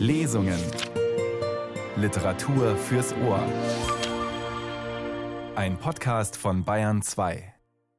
Lesungen. 0.00 0.58
Literatur 1.94 2.74
fürs 2.74 3.12
Ohr. 3.12 3.46
Ein 5.54 5.76
Podcast 5.76 6.38
von 6.38 6.64
Bayern 6.64 7.02
2. 7.02 7.52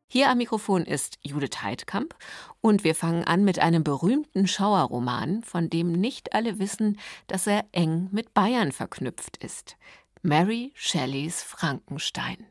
Hier 0.07 0.31
am 0.31 0.39
Mikrofon 0.39 0.83
ist 0.83 1.19
Judith 1.21 1.61
Heidkamp 1.61 2.15
und 2.59 2.83
wir 2.83 2.95
fangen 2.95 3.23
an 3.25 3.43
mit 3.43 3.59
einem 3.59 3.83
berühmten 3.83 4.47
Schauerroman, 4.47 5.43
von 5.43 5.69
dem 5.69 5.91
nicht 5.91 6.33
alle 6.33 6.57
wissen, 6.57 6.97
dass 7.27 7.45
er 7.45 7.65
eng 7.71 8.09
mit 8.11 8.33
Bayern 8.33 8.71
verknüpft 8.71 9.37
ist. 9.37 9.77
Mary 10.23 10.71
Shelleys 10.73 11.43
Frankenstein. 11.43 12.47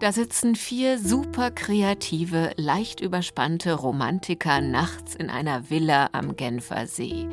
Da 0.00 0.12
sitzen 0.12 0.54
vier 0.54 0.96
super 0.96 1.50
kreative, 1.50 2.52
leicht 2.54 3.00
überspannte 3.00 3.72
Romantiker 3.72 4.60
nachts 4.60 5.16
in 5.16 5.28
einer 5.28 5.70
Villa 5.70 6.10
am 6.12 6.36
Genfer 6.36 6.86
See. 6.86 7.28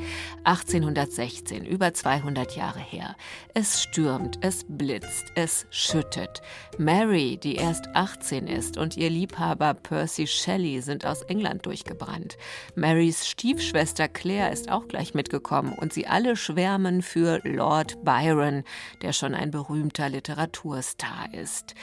1816, 0.45 1.63
über 1.63 1.93
200 1.93 2.55
Jahre 2.55 2.79
her. 2.79 3.15
Es 3.53 3.83
stürmt, 3.83 4.39
es 4.41 4.65
blitzt, 4.67 5.25
es 5.35 5.67
schüttet. 5.69 6.41
Mary, 6.79 7.37
die 7.37 7.55
erst 7.55 7.85
18 7.93 8.47
ist, 8.47 8.79
und 8.79 8.97
ihr 8.97 9.11
Liebhaber 9.11 9.75
Percy 9.75 10.25
Shelley 10.25 10.81
sind 10.81 11.05
aus 11.05 11.21
England 11.21 11.67
durchgebrannt. 11.67 12.35
Marys 12.73 13.27
Stiefschwester 13.27 14.07
Claire 14.07 14.51
ist 14.51 14.71
auch 14.71 14.87
gleich 14.87 15.13
mitgekommen 15.13 15.73
und 15.73 15.93
sie 15.93 16.07
alle 16.07 16.35
schwärmen 16.35 17.03
für 17.03 17.41
Lord 17.43 18.03
Byron, 18.03 18.63
der 19.03 19.13
schon 19.13 19.35
ein 19.35 19.51
berühmter 19.51 20.09
Literaturstar 20.09 21.31
ist. 21.31 21.75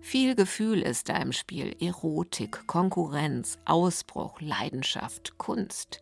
Viel 0.00 0.27
Gefühl 0.34 0.82
ist 0.82 1.08
da 1.08 1.16
im 1.16 1.32
Spiel. 1.32 1.76
Erotik, 1.80 2.66
Konkurrenz, 2.66 3.58
Ausbruch, 3.64 4.40
Leidenschaft, 4.40 5.38
Kunst. 5.38 6.00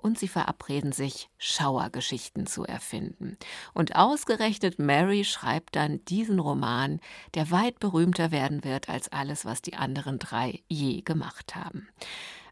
Und 0.00 0.18
sie 0.18 0.28
verabreden 0.28 0.92
sich, 0.92 1.28
Schauergeschichten 1.38 2.46
zu 2.46 2.64
erfinden. 2.64 3.36
Und 3.74 3.96
ausgerechnet 3.96 4.78
Mary 4.78 5.24
schreibt 5.24 5.74
dann 5.74 6.04
diesen 6.04 6.38
Roman, 6.38 7.00
der 7.34 7.50
weit 7.50 7.80
berühmter 7.80 8.30
werden 8.30 8.62
wird 8.62 8.88
als 8.88 9.10
alles, 9.10 9.44
was 9.44 9.60
die 9.60 9.74
anderen 9.74 10.18
drei 10.18 10.62
je 10.68 11.02
gemacht 11.02 11.56
haben. 11.56 11.88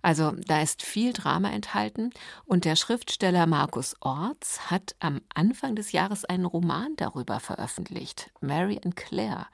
Also 0.07 0.31
da 0.47 0.63
ist 0.63 0.83
viel 0.83 1.13
Drama 1.13 1.51
enthalten 1.51 2.11
und 2.45 2.65
der 2.65 2.77
Schriftsteller 2.77 3.49
Markus 3.49 3.97
Orts 3.99 4.71
hat 4.71 4.95
am 5.01 5.21
Anfang 5.35 5.75
des 5.75 5.91
Jahres 5.91 6.25
einen 6.25 6.45
Roman 6.45 6.95
darüber 6.97 7.41
veröffentlicht, 7.41 8.31
Mary 8.41 8.81
and 8.85 8.95
Claire. 8.95 9.49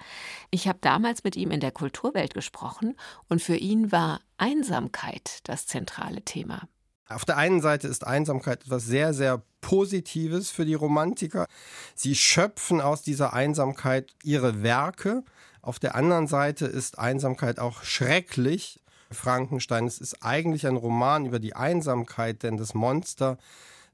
Ich 0.50 0.68
habe 0.68 0.76
damals 0.82 1.24
mit 1.24 1.36
ihm 1.36 1.52
in 1.52 1.60
der 1.60 1.70
Kulturwelt 1.70 2.34
gesprochen 2.34 2.98
und 3.30 3.40
für 3.40 3.56
ihn 3.56 3.92
war 3.92 4.20
Einsamkeit 4.36 5.38
das 5.44 5.66
zentrale 5.66 6.20
Thema. 6.20 6.68
Auf 7.08 7.24
der 7.24 7.38
einen 7.38 7.62
Seite 7.62 7.88
ist 7.88 8.06
Einsamkeit 8.06 8.64
etwas 8.64 8.84
sehr, 8.84 9.14
sehr 9.14 9.40
Positives 9.62 10.50
für 10.50 10.66
die 10.66 10.74
Romantiker. 10.74 11.46
Sie 11.94 12.14
schöpfen 12.14 12.82
aus 12.82 13.00
dieser 13.00 13.32
Einsamkeit 13.32 14.12
ihre 14.22 14.62
Werke. 14.62 15.24
Auf 15.62 15.78
der 15.78 15.94
anderen 15.94 16.26
Seite 16.26 16.66
ist 16.66 16.98
Einsamkeit 16.98 17.58
auch 17.58 17.84
schrecklich, 17.84 18.81
Frankenstein. 19.12 19.86
Es 19.86 19.98
ist 19.98 20.22
eigentlich 20.22 20.66
ein 20.66 20.76
Roman 20.76 21.26
über 21.26 21.38
die 21.38 21.54
Einsamkeit, 21.54 22.42
denn 22.42 22.56
das 22.56 22.74
Monster 22.74 23.38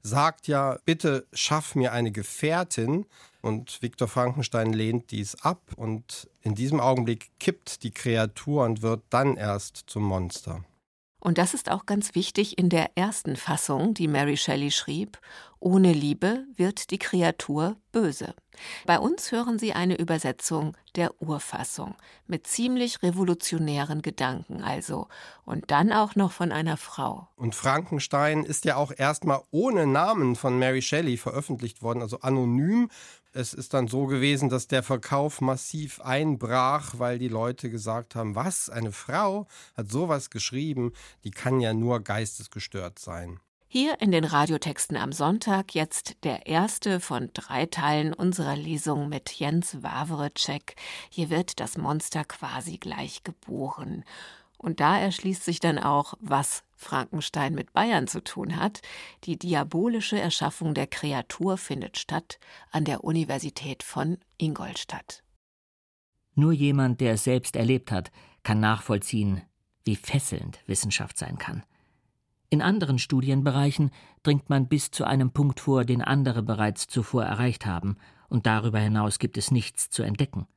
sagt 0.01 0.47
ja, 0.47 0.77
bitte 0.85 1.27
schaff 1.33 1.75
mir 1.75 1.91
eine 1.91 2.11
Gefährtin. 2.11 3.05
Und 3.41 3.81
Viktor 3.81 4.07
Frankenstein 4.07 4.73
lehnt 4.73 5.11
dies 5.11 5.35
ab 5.35 5.61
und 5.77 6.29
in 6.41 6.55
diesem 6.55 6.81
Augenblick 6.81 7.31
kippt 7.39 7.83
die 7.83 7.91
Kreatur 7.91 8.65
und 8.65 8.81
wird 8.81 9.01
dann 9.09 9.37
erst 9.37 9.83
zum 9.87 10.03
Monster. 10.03 10.65
Und 11.19 11.37
das 11.37 11.53
ist 11.53 11.69
auch 11.69 11.85
ganz 11.85 12.15
wichtig 12.15 12.57
in 12.57 12.69
der 12.69 12.91
ersten 12.95 13.35
Fassung, 13.35 13.93
die 13.93 14.07
Mary 14.07 14.37
Shelley 14.37 14.71
schrieb. 14.71 15.19
Ohne 15.59 15.91
Liebe 15.91 16.45
wird 16.55 16.89
die 16.91 16.99
Kreatur 16.99 17.75
böse. 17.91 18.33
Bei 18.85 18.97
uns 18.97 19.31
hören 19.31 19.59
Sie 19.59 19.73
eine 19.73 19.97
Übersetzung 19.97 20.77
der 20.95 21.21
Urfassung 21.21 21.95
mit 22.27 22.47
ziemlich 22.47 23.03
revolutionären 23.03 24.01
Gedanken 24.01 24.61
also 24.61 25.07
und 25.45 25.71
dann 25.71 25.91
auch 25.91 26.15
noch 26.15 26.31
von 26.31 26.51
einer 26.51 26.77
Frau. 26.77 27.27
Und 27.35 27.55
Frankenstein 27.55 28.43
ist 28.43 28.63
ja 28.65 28.77
auch 28.77 28.91
erstmal 28.95 29.41
ohne 29.51 29.85
Namen 29.85 30.35
von 30.35 30.57
Mary 30.57 30.81
Shelley 30.81 31.17
veröffentlicht 31.17 31.81
worden, 31.81 32.01
also 32.01 32.21
anonym. 32.21 32.89
Es 33.39 33.53
ist 33.53 33.73
dann 33.73 33.87
so 33.87 34.05
gewesen, 34.05 34.49
dass 34.49 34.67
der 34.67 34.83
Verkauf 34.83 35.39
massiv 35.39 36.01
einbrach, 36.01 36.95
weil 36.97 37.19
die 37.19 37.29
Leute 37.29 37.69
gesagt 37.69 38.13
haben, 38.13 38.35
was, 38.35 38.69
eine 38.69 38.91
Frau 38.91 39.47
hat 39.77 39.89
sowas 39.89 40.29
geschrieben, 40.29 40.91
die 41.23 41.31
kann 41.31 41.61
ja 41.61 41.73
nur 41.73 42.01
geistesgestört 42.01 42.99
sein. 42.99 43.39
Hier 43.69 44.01
in 44.01 44.11
den 44.11 44.25
Radiotexten 44.25 44.97
am 44.97 45.13
Sonntag 45.13 45.73
jetzt 45.73 46.17
der 46.25 46.47
erste 46.47 46.99
von 46.99 47.29
drei 47.31 47.65
Teilen 47.65 48.13
unserer 48.13 48.57
Lesung 48.57 49.07
mit 49.07 49.31
Jens 49.31 49.81
Wawrecek. 49.81 50.75
Hier 51.09 51.29
wird 51.29 51.61
das 51.61 51.77
Monster 51.77 52.25
quasi 52.25 52.77
gleich 52.77 53.23
geboren. 53.23 54.03
Und 54.57 54.81
da 54.81 54.99
erschließt 54.99 55.45
sich 55.45 55.61
dann 55.61 55.79
auch, 55.79 56.15
was 56.19 56.63
Frankenstein 56.79 57.53
mit 57.53 57.73
Bayern 57.73 58.07
zu 58.07 58.23
tun 58.23 58.55
hat. 58.55 58.81
Die 59.25 59.37
diabolische 59.37 60.17
Erschaffung 60.19 60.73
der 60.73 60.87
Kreatur 60.87 61.57
findet 61.57 61.97
statt 61.97 62.39
an 62.71 62.85
der 62.85 63.03
Universität 63.03 63.83
von 63.83 64.17
Ingolstadt. 64.37 65.21
Nur 66.35 66.53
jemand, 66.53 67.01
der 67.01 67.13
es 67.13 67.25
selbst 67.25 67.57
erlebt 67.57 67.91
hat, 67.91 68.11
kann 68.43 68.61
nachvollziehen, 68.61 69.41
wie 69.83 69.97
fesselnd 69.97 70.59
Wissenschaft 70.67 71.17
sein 71.17 71.37
kann. 71.37 71.63
In 72.49 72.61
anderen 72.61 72.97
Studienbereichen 72.97 73.91
dringt 74.23 74.49
man 74.49 74.69
bis 74.69 74.89
zu 74.89 75.03
einem 75.03 75.31
Punkt 75.31 75.59
vor, 75.59 75.83
den 75.83 76.01
andere 76.01 76.41
bereits 76.41 76.87
zuvor 76.87 77.25
erreicht 77.25 77.65
haben, 77.65 77.97
und 78.29 78.45
darüber 78.45 78.79
hinaus 78.79 79.19
gibt 79.19 79.37
es 79.37 79.51
nichts 79.51 79.89
zu 79.89 80.01
entdecken. 80.01 80.47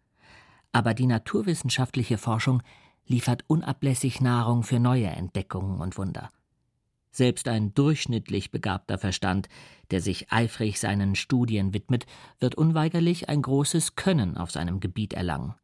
Aber 0.71 0.95
die 0.95 1.07
naturwissenschaftliche 1.07 2.17
Forschung 2.17 2.63
liefert 3.07 3.45
unablässig 3.47 4.21
Nahrung 4.21 4.63
für 4.63 4.79
neue 4.79 5.09
Entdeckungen 5.09 5.81
und 5.81 5.99
Wunder. 5.99 6.31
Selbst 7.11 7.47
ein 7.47 7.75
durchschnittlich 7.75 8.51
begabter 8.51 8.97
Verstand, 8.97 9.49
der 9.91 10.01
sich 10.01 10.33
eifrig 10.33 10.81
seinen 10.81 11.15
Studien 11.15 11.75
widmet, 11.75 12.07
wird 12.41 12.55
unweigerlich 12.55 13.29
ein 13.29 13.43
großes 13.43 13.97
Können 13.97 14.39
auf 14.39 14.51
seinem 14.51 14.81
Gebiet 14.81 15.13
erlangen. 15.13 15.55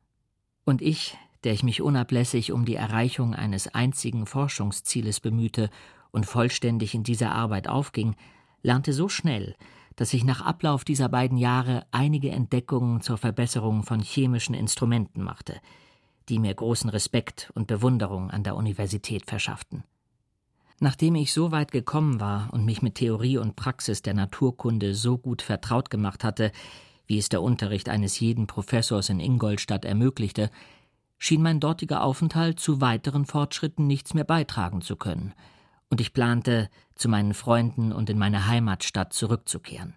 Und 0.66 0.82
ich, 0.82 1.16
der 1.44 1.54
ich 1.54 1.62
mich 1.62 1.81
unablässig 1.81 2.53
um 2.53 2.66
die 2.66 2.75
Erreichung 2.75 3.34
eines 3.34 3.69
einzigen 3.69 4.27
Forschungszieles 4.27 5.21
bemühte 5.21 5.71
und 6.10 6.27
vollständig 6.27 6.94
in 6.94 7.03
dieser 7.03 7.32
Arbeit 7.32 7.69
aufging, 7.69 8.15
lernte 8.62 8.93
so 8.93 9.09
schnell, 9.09 9.56
dass 9.97 10.12
ich 10.12 10.25
nach 10.25 10.43
Ablauf 10.43 10.84
dieser 10.84 11.09
beiden 11.09 11.38
Jahre 11.38 11.87
einige 11.91 12.31
Entdeckungen 12.31 13.00
zur 13.00 13.16
Verbesserung 13.16 13.82
von 13.82 14.00
chemischen 14.00 14.54
Instrumenten 14.54 15.22
machte, 15.22 15.60
die 16.28 16.39
mir 16.39 16.55
großen 16.55 16.91
Respekt 16.91 17.50
und 17.55 17.66
Bewunderung 17.66 18.31
an 18.31 18.43
der 18.43 18.56
Universität 18.56 19.27
verschafften. 19.27 19.84
Nachdem 20.81 21.15
ich 21.16 21.33
so 21.33 21.50
weit 21.50 21.72
gekommen 21.72 22.21
war 22.21 22.49
und 22.53 22.65
mich 22.65 22.83
mit 22.83 22.97
Theorie 22.97 23.39
und 23.39 23.56
Praxis 23.56 24.03
der 24.03 24.15
Naturkunde 24.15 24.94
so 24.94 25.19
gut 25.19 25.43
vertraut 25.43 25.91
gemacht 25.91 26.22
hatte, 26.22 26.53
wie 27.06 27.19
es 27.19 27.28
der 27.28 27.43
Unterricht 27.43 27.89
eines 27.89 28.21
jeden 28.21 28.47
Professors 28.47 29.09
in 29.09 29.19
Ingolstadt 29.19 29.84
ermöglichte, 29.84 30.50
schien 31.19 31.43
mein 31.43 31.59
dortiger 31.59 32.05
Aufenthalt 32.05 32.60
zu 32.60 32.81
weiteren 32.81 33.27
Fortschritten 33.27 33.87
nichts 33.87 34.15
mehr 34.15 34.25
beitragen 34.25 34.83
zu 34.83 34.97
können– 34.97 35.34
und 35.91 36.00
ich 36.00 36.12
plante, 36.12 36.69
zu 36.95 37.09
meinen 37.09 37.34
Freunden 37.34 37.93
und 37.93 38.10
in 38.10 38.19
meine 38.19 38.47
Heimatstadt 38.47 39.12
zurückzukehren. 39.12 39.95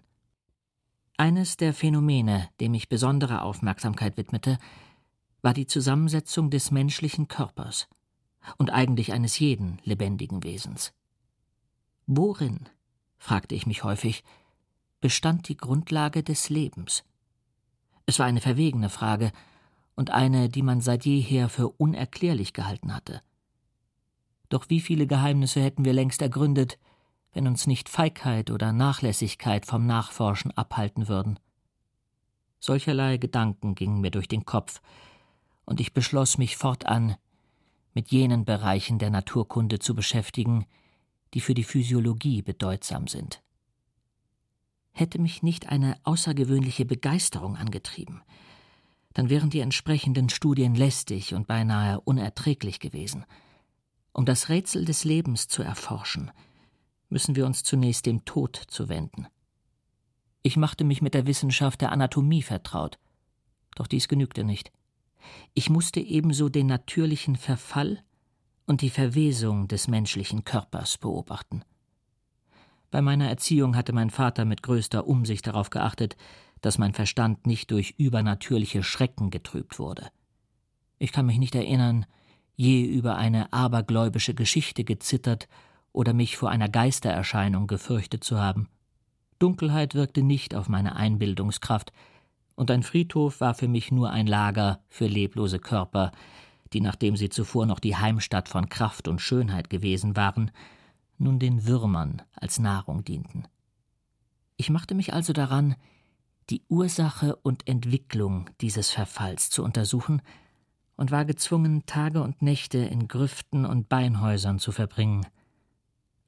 Eines 1.16 1.56
der 1.56 1.74
Phänomene, 1.74 2.48
dem 2.60 2.74
ich 2.74 2.88
besondere 2.88 3.42
Aufmerksamkeit 3.42 4.16
widmete, 4.16 4.58
war 5.42 5.52
die 5.52 5.66
Zusammensetzung 5.66 6.50
des 6.50 6.70
menschlichen 6.70 7.28
Körpers 7.28 7.88
und 8.56 8.70
eigentlich 8.70 9.12
eines 9.12 9.38
jeden 9.38 9.80
lebendigen 9.84 10.42
Wesens. 10.44 10.92
Worin, 12.06 12.68
fragte 13.18 13.54
ich 13.54 13.66
mich 13.66 13.84
häufig, 13.84 14.24
bestand 15.00 15.48
die 15.48 15.56
Grundlage 15.56 16.22
des 16.22 16.48
Lebens? 16.48 17.04
Es 18.06 18.18
war 18.18 18.26
eine 18.26 18.40
verwegene 18.40 18.88
Frage 18.88 19.32
und 19.94 20.10
eine, 20.10 20.48
die 20.48 20.62
man 20.62 20.80
seit 20.80 21.04
jeher 21.04 21.48
für 21.48 21.68
unerklärlich 21.68 22.52
gehalten 22.52 22.94
hatte. 22.94 23.22
Doch 24.48 24.68
wie 24.68 24.80
viele 24.80 25.06
Geheimnisse 25.06 25.62
hätten 25.62 25.84
wir 25.84 25.92
längst 25.92 26.22
ergründet, 26.22 26.78
wenn 27.32 27.46
uns 27.46 27.66
nicht 27.66 27.88
Feigheit 27.88 28.50
oder 28.50 28.72
Nachlässigkeit 28.72 29.66
vom 29.66 29.86
Nachforschen 29.86 30.50
abhalten 30.50 31.08
würden. 31.08 31.38
Solcherlei 32.60 33.16
Gedanken 33.16 33.74
gingen 33.74 34.00
mir 34.00 34.10
durch 34.10 34.28
den 34.28 34.44
Kopf, 34.44 34.80
und 35.64 35.80
ich 35.80 35.92
beschloss 35.92 36.38
mich 36.38 36.56
fortan, 36.56 37.16
mit 37.94 38.10
jenen 38.10 38.44
Bereichen 38.44 38.98
der 38.98 39.10
Naturkunde 39.10 39.78
zu 39.78 39.94
beschäftigen, 39.94 40.66
die 41.34 41.40
für 41.40 41.54
die 41.54 41.64
Physiologie 41.64 42.42
bedeutsam 42.42 43.06
sind. 43.06 43.42
Hätte 44.92 45.18
mich 45.18 45.42
nicht 45.42 45.68
eine 45.68 45.98
außergewöhnliche 46.04 46.84
Begeisterung 46.84 47.56
angetrieben, 47.56 48.22
dann 49.14 49.28
wären 49.28 49.50
die 49.50 49.60
entsprechenden 49.60 50.30
Studien 50.30 50.74
lästig 50.74 51.34
und 51.34 51.46
beinahe 51.46 52.00
unerträglich 52.00 52.80
gewesen– 52.80 53.24
Um 54.14 54.26
das 54.26 54.50
Rätsel 54.50 54.84
des 54.84 55.04
Lebens 55.04 55.48
zu 55.48 55.62
erforschen, 55.62 56.30
müssen 57.08 57.34
wir 57.34 57.46
uns 57.46 57.62
zunächst 57.62 58.04
dem 58.04 58.24
Tod 58.24 58.56
zuwenden. 58.68 59.26
Ich 60.42 60.56
machte 60.56 60.84
mich 60.84 61.00
mit 61.00 61.14
der 61.14 61.26
Wissenschaft 61.26 61.80
der 61.80 61.92
Anatomie 61.92 62.42
vertraut, 62.42 62.98
doch 63.74 63.86
dies 63.86 64.08
genügte 64.08 64.44
nicht. 64.44 64.70
Ich 65.54 65.70
musste 65.70 66.00
ebenso 66.00 66.48
den 66.48 66.66
natürlichen 66.66 67.36
Verfall 67.36 68.02
und 68.66 68.80
die 68.80 68.90
Verwesung 68.90 69.68
des 69.68 69.88
menschlichen 69.88 70.44
Körpers 70.44 70.98
beobachten. 70.98 71.64
Bei 72.90 73.00
meiner 73.00 73.28
Erziehung 73.28 73.74
hatte 73.74 73.92
mein 73.92 74.10
Vater 74.10 74.44
mit 74.44 74.62
größter 74.62 75.06
Umsicht 75.06 75.46
darauf 75.46 75.70
geachtet, 75.70 76.16
dass 76.60 76.78
mein 76.78 76.92
Verstand 76.92 77.46
nicht 77.46 77.70
durch 77.70 77.94
übernatürliche 77.98 78.82
Schrecken 78.82 79.30
getrübt 79.30 79.78
wurde. 79.78 80.08
Ich 80.98 81.10
kann 81.10 81.26
mich 81.26 81.38
nicht 81.38 81.54
erinnern, 81.54 82.06
je 82.54 82.84
über 82.84 83.16
eine 83.16 83.52
abergläubische 83.52 84.34
Geschichte 84.34 84.84
gezittert 84.84 85.48
oder 85.92 86.12
mich 86.12 86.36
vor 86.36 86.50
einer 86.50 86.68
Geistererscheinung 86.68 87.66
gefürchtet 87.66 88.24
zu 88.24 88.38
haben. 88.38 88.68
Dunkelheit 89.38 89.94
wirkte 89.94 90.22
nicht 90.22 90.54
auf 90.54 90.68
meine 90.68 90.94
Einbildungskraft, 90.94 91.92
und 92.54 92.70
ein 92.70 92.82
Friedhof 92.82 93.40
war 93.40 93.54
für 93.54 93.68
mich 93.68 93.90
nur 93.90 94.10
ein 94.10 94.26
Lager 94.26 94.80
für 94.88 95.06
leblose 95.06 95.58
Körper, 95.58 96.12
die, 96.72 96.80
nachdem 96.80 97.16
sie 97.16 97.28
zuvor 97.28 97.66
noch 97.66 97.80
die 97.80 97.96
Heimstatt 97.96 98.48
von 98.48 98.68
Kraft 98.68 99.08
und 99.08 99.20
Schönheit 99.20 99.70
gewesen 99.70 100.16
waren, 100.16 100.50
nun 101.18 101.38
den 101.38 101.66
Würmern 101.66 102.22
als 102.34 102.58
Nahrung 102.58 103.04
dienten. 103.04 103.46
Ich 104.56 104.70
machte 104.70 104.94
mich 104.94 105.12
also 105.12 105.32
daran, 105.32 105.76
die 106.50 106.62
Ursache 106.68 107.36
und 107.36 107.68
Entwicklung 107.68 108.50
dieses 108.60 108.90
Verfalls 108.90 109.50
zu 109.50 109.62
untersuchen 109.64 110.22
und 110.96 111.10
war 111.10 111.24
gezwungen, 111.24 111.86
Tage 111.86 112.22
und 112.22 112.42
Nächte 112.42 112.78
in 112.78 113.08
Grüften 113.08 113.64
und 113.64 113.88
Beinhäusern 113.88 114.58
zu 114.58 114.72
verbringen. 114.72 115.26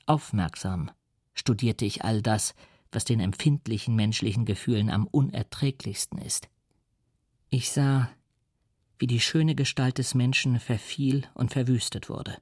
Aufmerksam 0.07 0.91
studierte 1.35 1.85
ich 1.85 2.05
all 2.05 2.23
das, 2.23 2.55
was 2.95 3.05
den 3.05 3.21
empfindlichen 3.21 3.95
menschlichen 3.95 4.45
Gefühlen 4.45 4.91
am 4.91 5.07
unerträglichsten 5.07 6.19
ist. 6.19 6.49
Ich 7.51 7.71
sah, 7.71 8.11
wie 8.99 9.07
die 9.07 9.21
schöne 9.21 9.55
Gestalt 9.55 9.99
des 9.99 10.15
Menschen 10.15 10.59
verfiel 10.61 11.25
und 11.35 11.53
verwüstet 11.53 12.09
wurde. 12.09 12.39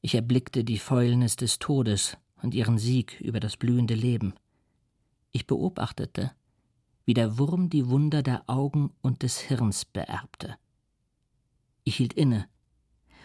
Ich 0.00 0.14
erblickte 0.14 0.64
die 0.64 0.78
Fäulnis 0.78 1.36
des 1.36 1.58
Todes 1.58 2.16
und 2.42 2.54
ihren 2.54 2.78
Sieg 2.78 3.20
über 3.20 3.40
das 3.40 3.56
blühende 3.56 3.94
Leben. 3.94 4.34
Ich 5.32 5.46
beobachtete, 5.46 6.32
wie 7.04 7.14
der 7.14 7.38
Wurm 7.38 7.70
die 7.70 7.88
Wunder 7.88 8.22
der 8.22 8.48
Augen 8.48 8.90
und 9.00 9.22
des 9.22 9.38
Hirns 9.38 9.84
beerbte. 9.84 10.56
Ich 11.84 11.96
hielt 11.96 12.12
inne, 12.12 12.46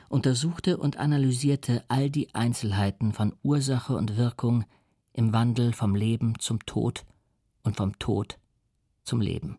untersuchte 0.10 0.78
und 0.78 0.98
analysierte 0.98 1.84
all 1.89 2.10
die 2.10 2.34
Einzelheiten 2.34 3.13
von 3.13 3.36
Ursache 3.44 3.96
und 3.96 4.16
Wirkung 4.16 4.63
im 5.13 5.31
Wandel 5.31 5.74
vom 5.74 5.95
Leben 5.95 6.39
zum 6.39 6.65
Tod 6.65 7.06
und 7.63 7.77
vom 7.77 7.98
Tod 8.00 8.38
zum 9.04 9.21
Leben, 9.21 9.57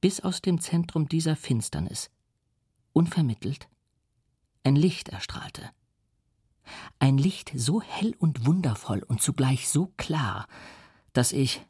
bis 0.00 0.20
aus 0.20 0.42
dem 0.42 0.60
Zentrum 0.60 1.08
dieser 1.08 1.36
Finsternis, 1.36 2.10
unvermittelt, 2.92 3.68
ein 4.62 4.76
Licht 4.76 5.08
erstrahlte. 5.08 5.70
Ein 6.98 7.18
Licht 7.18 7.52
so 7.54 7.82
hell 7.82 8.14
und 8.18 8.46
wundervoll 8.46 9.02
und 9.02 9.20
zugleich 9.20 9.68
so 9.68 9.92
klar, 9.96 10.46
dass 11.12 11.32
ich, 11.32 11.60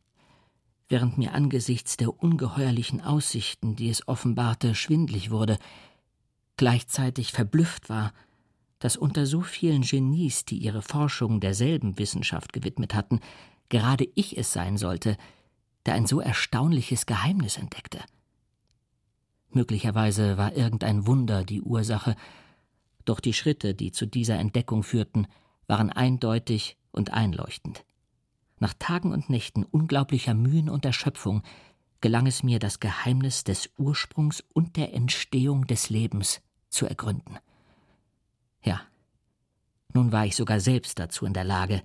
während 0.89 1.19
mir 1.19 1.35
angesichts 1.35 1.97
der 1.97 2.23
ungeheuerlichen 2.23 3.01
Aussichten, 3.01 3.75
die 3.75 3.91
es 3.91 4.07
offenbarte, 4.07 4.75
schwindlig 4.75 5.31
wurde, 5.31 5.59
gleichzeitig 6.57 7.33
verblüfft 7.33 7.89
war, 7.89 8.13
dass 8.85 8.99
unter 8.99 9.25
so 9.25 9.41
vielen 9.41 9.81
Genies, 9.81 10.45
die 10.45 10.59
ihre 10.59 10.83
Forschung 10.83 11.41
derselben 11.41 11.99
Wissenschaft 11.99 12.53
gewidmet 12.53 12.95
hatten, 12.95 13.21
gerade 13.71 14.07
ich 14.15 14.37
es 14.37 14.53
sein 14.53 14.77
sollte, 14.77 15.17
der 15.87 15.95
ein 15.95 16.05
so 16.05 16.21
erstaunliches 16.21 17.07
Geheimnis 17.07 17.57
entdeckte. 17.57 18.01
Möglicherweise 19.49 20.37
war 20.37 20.55
irgendein 20.55 21.07
Wunder 21.07 21.45
die 21.45 21.63
Ursache, 21.63 22.15
doch 23.07 23.21
die 23.21 23.33
Schritte, 23.33 23.75
die 23.75 23.91
zu 23.91 24.05
dieser 24.05 24.39
Entdeckung 24.39 24.83
führten, 24.83 25.29
waren 25.67 25.89
eindeutig 25.89 26.77
und 26.93 27.11
einleuchtend. 27.11 27.87
Nach 28.59 28.75
Tagen 28.79 29.15
und 29.15 29.31
Nächten 29.31 29.65
unglaublicher 29.65 30.35
Mühen 30.35 30.69
und 30.69 30.85
Erschöpfung 30.85 31.43
gelang 32.03 32.27
es 32.27 32.43
mir, 32.43 32.59
das 32.59 32.81
Geheimnis 32.81 33.45
des 33.45 33.71
Ursprungs 33.79 34.45
und 34.53 34.77
der 34.77 34.93
Entstehung 34.93 35.67
des 35.67 35.89
Lebens 35.89 36.43
zu 36.69 36.85
ergründen. 36.85 37.39
Ja, 38.65 38.81
nun 39.93 40.11
war 40.11 40.27
ich 40.27 40.35
sogar 40.35 40.59
selbst 40.59 40.99
dazu 40.99 41.27
in 41.27 41.35
der 41.35 41.45
Lage, 41.45 41.83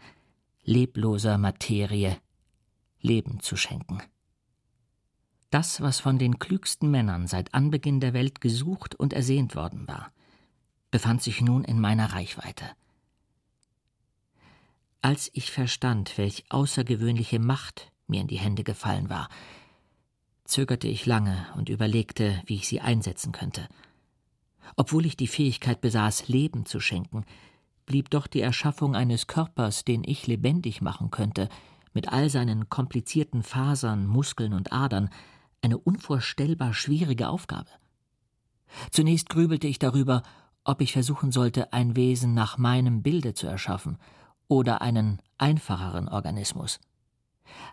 lebloser 0.64 1.38
Materie 1.38 2.18
Leben 3.02 3.40
zu 3.40 3.56
schenken. 3.56 4.02
Das, 5.52 5.82
was 5.82 6.00
von 6.00 6.20
den 6.20 6.38
klügsten 6.38 6.92
Männern 6.92 7.28
seit 7.28 7.54
Anbeginn 7.54 8.00
der 8.00 8.14
Welt 8.14 8.42
gesucht 8.42 8.96
und 8.96 9.14
ersehnt 9.14 9.56
worden 9.56 9.88
war, 9.88 10.12
befand 10.92 11.24
sich 11.24 11.42
nun 11.42 11.64
in 11.64 11.80
meiner 11.80 12.14
Reichweite. 12.14 12.66
Als 15.02 15.30
ich 15.34 15.52
verstand, 15.52 16.18
welch 16.18 16.46
außergewöhnliche 16.50 17.40
Macht 17.40 17.92
mir 18.08 18.22
in 18.22 18.28
die 18.28 18.40
Hände 18.40 18.64
gefallen 18.64 19.10
war, 19.10 19.30
zögerte 20.44 20.88
ich 20.88 21.06
lange 21.06 21.48
und 21.56 21.70
überlegte, 21.70 22.42
wie 22.46 22.56
ich 22.56 22.68
sie 22.68 22.82
einsetzen 22.82 23.32
könnte. 23.32 23.68
Obwohl 24.76 25.06
ich 25.06 25.18
die 25.18 25.28
Fähigkeit 25.28 25.82
besaß, 25.82 26.28
Leben 26.28 26.66
zu 26.66 26.80
schenken, 26.80 27.26
blieb 27.86 28.10
doch 28.10 28.28
die 28.28 28.42
Erschaffung 28.42 28.96
eines 28.96 29.28
Körpers, 29.28 29.84
den 29.84 30.04
ich 30.04 30.28
lebendig 30.28 30.82
machen 30.82 31.12
könnte, 31.12 31.50
mit 31.94 32.10
all 32.10 32.30
seinen 32.30 32.70
komplizierten 32.70 33.44
Fasern, 33.44 34.06
Muskeln 34.06 34.54
und 34.54 34.72
Adern, 34.72 35.10
eine 35.62 35.78
unvorstellbar 35.78 36.74
schwierige 36.74 37.30
Aufgabe. 37.30 37.70
Zunächst 38.92 39.30
grübelte 39.30 39.68
ich 39.68 39.80
darüber, 39.80 40.24
ob 40.64 40.82
ich 40.82 40.94
versuchen 40.94 41.32
sollte, 41.32 41.74
ein 41.74 41.96
Wesen 41.96 42.34
nach 42.34 42.58
meinem 42.58 43.02
Bilde 43.02 43.34
zu 43.34 43.48
erschaffen 43.48 43.98
oder 44.48 44.82
einen 44.82 45.20
einfacheren 45.38 46.08
Organismus. 46.08 46.80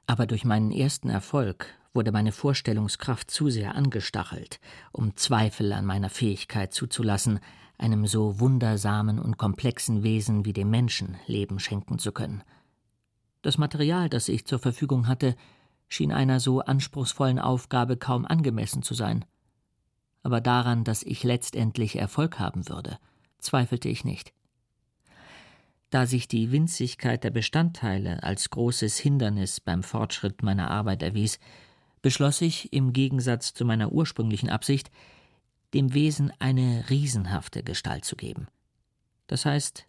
Aber 0.06 0.26
durch 0.26 0.44
meinen 0.44 0.73
ersten 0.73 1.08
Erfolg 1.08 1.67
wurde 1.94 2.12
meine 2.12 2.32
Vorstellungskraft 2.32 3.31
zu 3.31 3.49
sehr 3.50 3.75
angestachelt, 3.75 4.61
um 4.93 5.17
Zweifel 5.17 5.73
an 5.73 5.87
meiner 5.87 6.11
Fähigkeit 6.11 6.73
zuzulassen, 6.73 7.40
einem 7.78 8.06
so 8.06 8.40
wundersamen 8.40 9.19
und 9.19 9.38
komplexen 9.38 10.02
Wesen 10.02 10.44
wie 10.44 10.52
dem 10.52 10.70
Menschen 10.70 11.17
Leben 11.27 11.58
schenken 11.58 11.98
zu 11.98 12.12
können. 12.12 12.43
Das 13.43 13.58
Material, 13.58 14.08
das 14.08 14.29
ich 14.29 14.46
zur 14.46 14.58
Verfügung 14.58 15.08
hatte, 15.08 15.36
schien 15.89 16.12
einer 16.12 16.41
so 16.41 16.60
anspruchsvollen 16.60 17.39
Aufgabe 17.39 17.96
kaum 17.96 18.24
angemessen 18.24 18.82
zu 18.82 18.94
sein 18.94 19.24
aber 20.27 20.41
daran, 20.41 20.82
dass 20.82 21.05
ich 21.05 21.22
letztendlich 21.22 21.94
Erfolg 21.94 22.41
haben 22.41 22.69
würde, 22.69 22.98
zweifelte 23.39 23.89
ich 23.89 24.05
nicht. 24.05 24.32
Da 25.96 26.05
sich 26.05 26.29
die 26.29 26.53
Winzigkeit 26.53 27.24
der 27.24 27.31
Bestandteile 27.31 28.22
als 28.22 28.50
großes 28.50 28.98
Hindernis 28.98 29.60
beim 29.60 29.82
Fortschritt 29.82 30.43
meiner 30.43 30.70
Arbeit 30.70 31.03
erwies, 31.03 31.38
beschloss 32.03 32.43
ich, 32.43 32.70
im 32.74 32.93
Gegensatz 32.93 33.55
zu 33.55 33.65
meiner 33.65 33.91
ursprünglichen 33.91 34.50
Absicht, 34.50 34.91
dem 35.72 35.94
Wesen 35.94 36.34
eine 36.38 36.84
riesenhafte 36.91 37.62
Gestalt 37.62 38.05
zu 38.05 38.15
geben. 38.15 38.46
Das 39.26 39.46
heißt, 39.46 39.86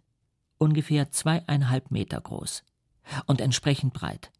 ungefähr 0.56 1.10
zweieinhalb 1.10 1.90
Meter 1.90 2.22
groß 2.22 2.64
und 3.26 3.42
entsprechend 3.42 3.92
breit. 3.92 4.32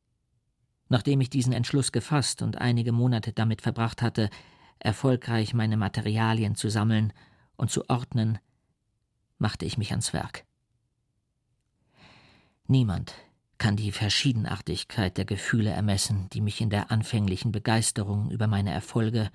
Nachdem 0.88 1.20
ich 1.20 1.28
diesen 1.28 1.52
Entschluss 1.52 1.92
gefasst 1.92 2.40
und 2.40 2.56
einige 2.56 2.92
Monate 2.92 3.34
damit 3.34 3.60
verbracht 3.60 4.00
hatte, 4.00 4.30
erfolgreich 4.78 5.52
meine 5.52 5.76
Materialien 5.76 6.54
zu 6.54 6.70
sammeln 6.70 7.12
und 7.58 7.70
zu 7.70 7.90
ordnen, 7.90 8.38
machte 9.37 9.66
ich 9.66 9.76
mich 9.76 9.90
ans 9.90 10.14
Werk. 10.14 10.48
Niemand 12.70 13.14
kann 13.56 13.76
die 13.76 13.92
Verschiedenartigkeit 13.92 15.16
der 15.16 15.25
Gefühle 15.25 15.70
ermessen, 15.70 16.28
die 16.34 16.42
mich 16.42 16.60
in 16.60 16.68
der 16.68 16.90
anfänglichen 16.90 17.50
Begeisterung 17.50 18.30
über 18.30 18.46
meine 18.46 18.70
Erfolge 18.70 19.30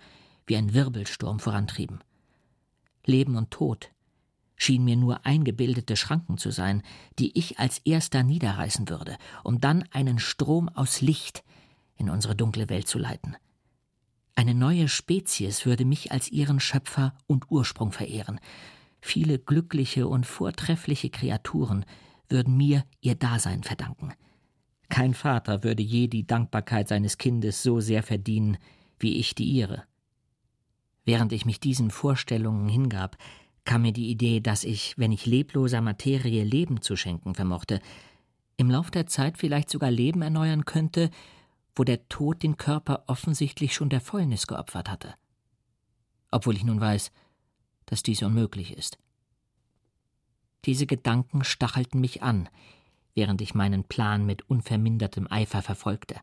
wie 0.45 0.55
ein 0.55 0.73
Wirbelsturm 0.75 1.39
vorantrieben. 1.39 2.03
Leben 3.05 3.35
und 3.35 3.49
Tod 3.49 3.89
schien 4.55 4.83
mir 4.85 4.95
nur 4.95 5.25
eingebildete 5.25 5.97
Schranken 5.97 6.37
zu 6.37 6.51
sein, 6.51 6.83
die 7.17 7.35
ich 7.37 7.57
als 7.57 7.79
erster 7.79 8.21
niederreißen 8.21 8.87
würde, 8.87 9.17
um 9.43 9.59
dann 9.59 9.83
einen 9.91 10.19
Strom 10.19 10.69
aus 10.69 11.01
Licht 11.01 11.43
in 11.97 12.11
unsere 12.11 12.35
dunkle 12.35 12.69
Welt 12.69 12.87
zu 12.87 12.99
leiten. 12.99 13.35
Eine 14.35 14.53
neue 14.53 14.87
Spezies 14.87 15.65
würde 15.65 15.85
mich 15.85 16.11
als 16.11 16.31
ihren 16.31 16.59
Schöpfer 16.59 17.15
und 17.25 17.49
Ursprung 17.49 17.91
verehren. 17.91 18.39
Viele 19.01 19.39
glückliche 19.39 20.07
und 20.07 20.27
vortreffliche 20.27 21.09
Kreaturen 21.09 21.83
würden 22.33 22.57
mir 22.57 22.83
ihr 22.99 23.15
Dasein 23.15 23.63
verdanken. 23.63 24.13
Kein 24.89 25.13
Vater 25.13 25.63
würde 25.63 25.81
je 25.81 26.07
die 26.07 26.27
Dankbarkeit 26.27 26.87
seines 26.87 27.17
Kindes 27.17 27.63
so 27.63 27.79
sehr 27.79 28.03
verdienen, 28.03 28.57
wie 28.99 29.17
ich 29.17 29.35
die 29.35 29.45
ihre. 29.45 29.83
Während 31.05 31.31
ich 31.31 31.45
mich 31.45 31.59
diesen 31.59 31.91
Vorstellungen 31.91 32.67
hingab, 32.67 33.17
kam 33.65 33.83
mir 33.83 33.93
die 33.93 34.09
Idee, 34.09 34.39
dass 34.39 34.63
ich, 34.63 34.97
wenn 34.97 35.11
ich 35.11 35.25
lebloser 35.25 35.81
Materie 35.81 36.43
Leben 36.43 36.81
zu 36.81 36.95
schenken 36.95 37.33
vermochte, 37.33 37.81
im 38.57 38.69
Lauf 38.69 38.91
der 38.91 39.07
Zeit 39.07 39.37
vielleicht 39.37 39.69
sogar 39.69 39.89
Leben 39.89 40.21
erneuern 40.21 40.65
könnte, 40.65 41.09
wo 41.75 41.83
der 41.83 42.07
Tod 42.07 42.43
den 42.43 42.57
Körper 42.57 43.05
offensichtlich 43.07 43.73
schon 43.73 43.89
der 43.89 44.01
Fäulnis 44.01 44.47
geopfert 44.47 44.89
hatte. 44.89 45.15
Obwohl 46.29 46.55
ich 46.55 46.63
nun 46.63 46.79
weiß, 46.79 47.11
dass 47.85 48.03
dies 48.03 48.21
unmöglich 48.21 48.77
ist. 48.77 48.97
Diese 50.65 50.85
Gedanken 50.85 51.43
stachelten 51.43 51.99
mich 51.99 52.23
an, 52.23 52.47
während 53.15 53.41
ich 53.41 53.53
meinen 53.53 53.83
Plan 53.83 54.25
mit 54.25 54.49
unvermindertem 54.49 55.27
Eifer 55.29 55.61
verfolgte. 55.61 56.15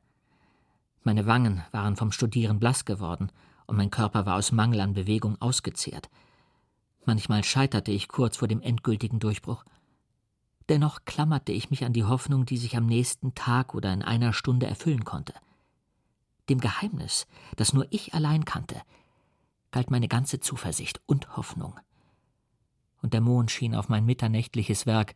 Meine 1.03 1.27
Wangen 1.27 1.63
waren 1.73 1.97
vom 1.97 2.13
Studieren 2.13 2.59
blass 2.59 2.85
geworden 2.85 3.31
und 3.67 3.77
mein 3.77 3.91
Körper 3.91 4.27
war 4.27 4.37
aus 4.37 4.53
Mangel 4.53 4.81
an 4.81 4.95
Bewegung 4.95 5.41
ausgezehrt. 5.41 6.11
Manchmal 7.05 7.45
scheiterte 7.45 7.93
ich 7.93 8.09
kurz 8.09 8.37
vor 8.37 8.49
dem 8.49 8.61
endgültigen 8.61 9.19
Durchbruch. 9.19 9.65
Dennoch 10.69 11.05
klammerte 11.05 11.53
ich 11.53 11.71
mich 11.71 11.85
an 11.85 11.93
die 11.93 12.05
Hoffnung, 12.05 12.47
die 12.47 12.59
sich 12.59 12.77
am 12.77 12.87
nächsten 12.87 13.35
Tag 13.35 13.75
oder 13.75 13.93
in 13.93 14.03
einer 14.03 14.33
Stunde 14.33 14.67
erfüllen 14.67 15.05
konnte. 15.05 15.35
Dem 16.49 16.61
Geheimnis, 16.61 17.27
das 17.57 17.73
nur 17.73 17.87
ich 17.91 18.15
allein 18.15 18.45
kannte, 18.45 18.81
galt 19.71 19.91
meine 19.91 20.09
ganze 20.09 20.41
Zuversicht 20.41 21.01
und 21.07 21.37
Hoffnung. 21.37 21.79
Und 23.03 23.15
der 23.15 23.21
Mond 23.21 23.51
schien 23.51 23.75
auf 23.75 23.89
mein 23.89 24.05
mitternächtliches 24.05 24.87
Werk, 24.87 25.15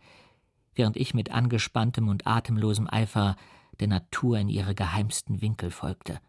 während 0.74 0.96
ich 0.96 1.14
mit 1.14 1.30
angespanntem 1.30 2.08
und 2.08 2.26
atemlosem 2.26 2.88
Eifer 2.88 3.36
der 3.80 3.88
Natur 3.88 4.38
in 4.38 4.48
ihre 4.48 4.74
geheimsten 4.74 5.40
Winkel 5.40 5.70
folgte. 5.70 6.20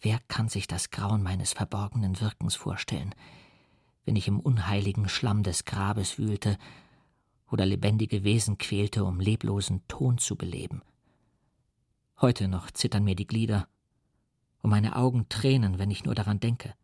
Wer 0.00 0.18
kann 0.28 0.48
sich 0.48 0.66
das 0.66 0.90
Grauen 0.90 1.22
meines 1.22 1.52
verborgenen 1.52 2.20
Wirkens 2.20 2.54
vorstellen, 2.54 3.14
wenn 4.04 4.16
ich 4.16 4.28
im 4.28 4.38
unheiligen 4.38 5.08
Schlamm 5.08 5.42
des 5.42 5.64
Grabes 5.64 6.18
wühlte 6.18 6.58
oder 7.50 7.64
lebendige 7.64 8.22
Wesen 8.22 8.58
quälte, 8.58 9.04
um 9.04 9.18
leblosen 9.18 9.86
Ton 9.88 10.18
zu 10.18 10.36
beleben? 10.36 10.82
Heute 12.20 12.48
noch 12.48 12.70
zittern 12.70 13.04
mir 13.04 13.16
die 13.16 13.26
Glieder, 13.26 13.66
und 14.60 14.70
meine 14.70 14.96
Augen 14.96 15.28
tränen, 15.28 15.78
wenn 15.78 15.90
ich 15.90 16.04
nur 16.04 16.14
daran 16.14 16.40
denke. 16.40 16.74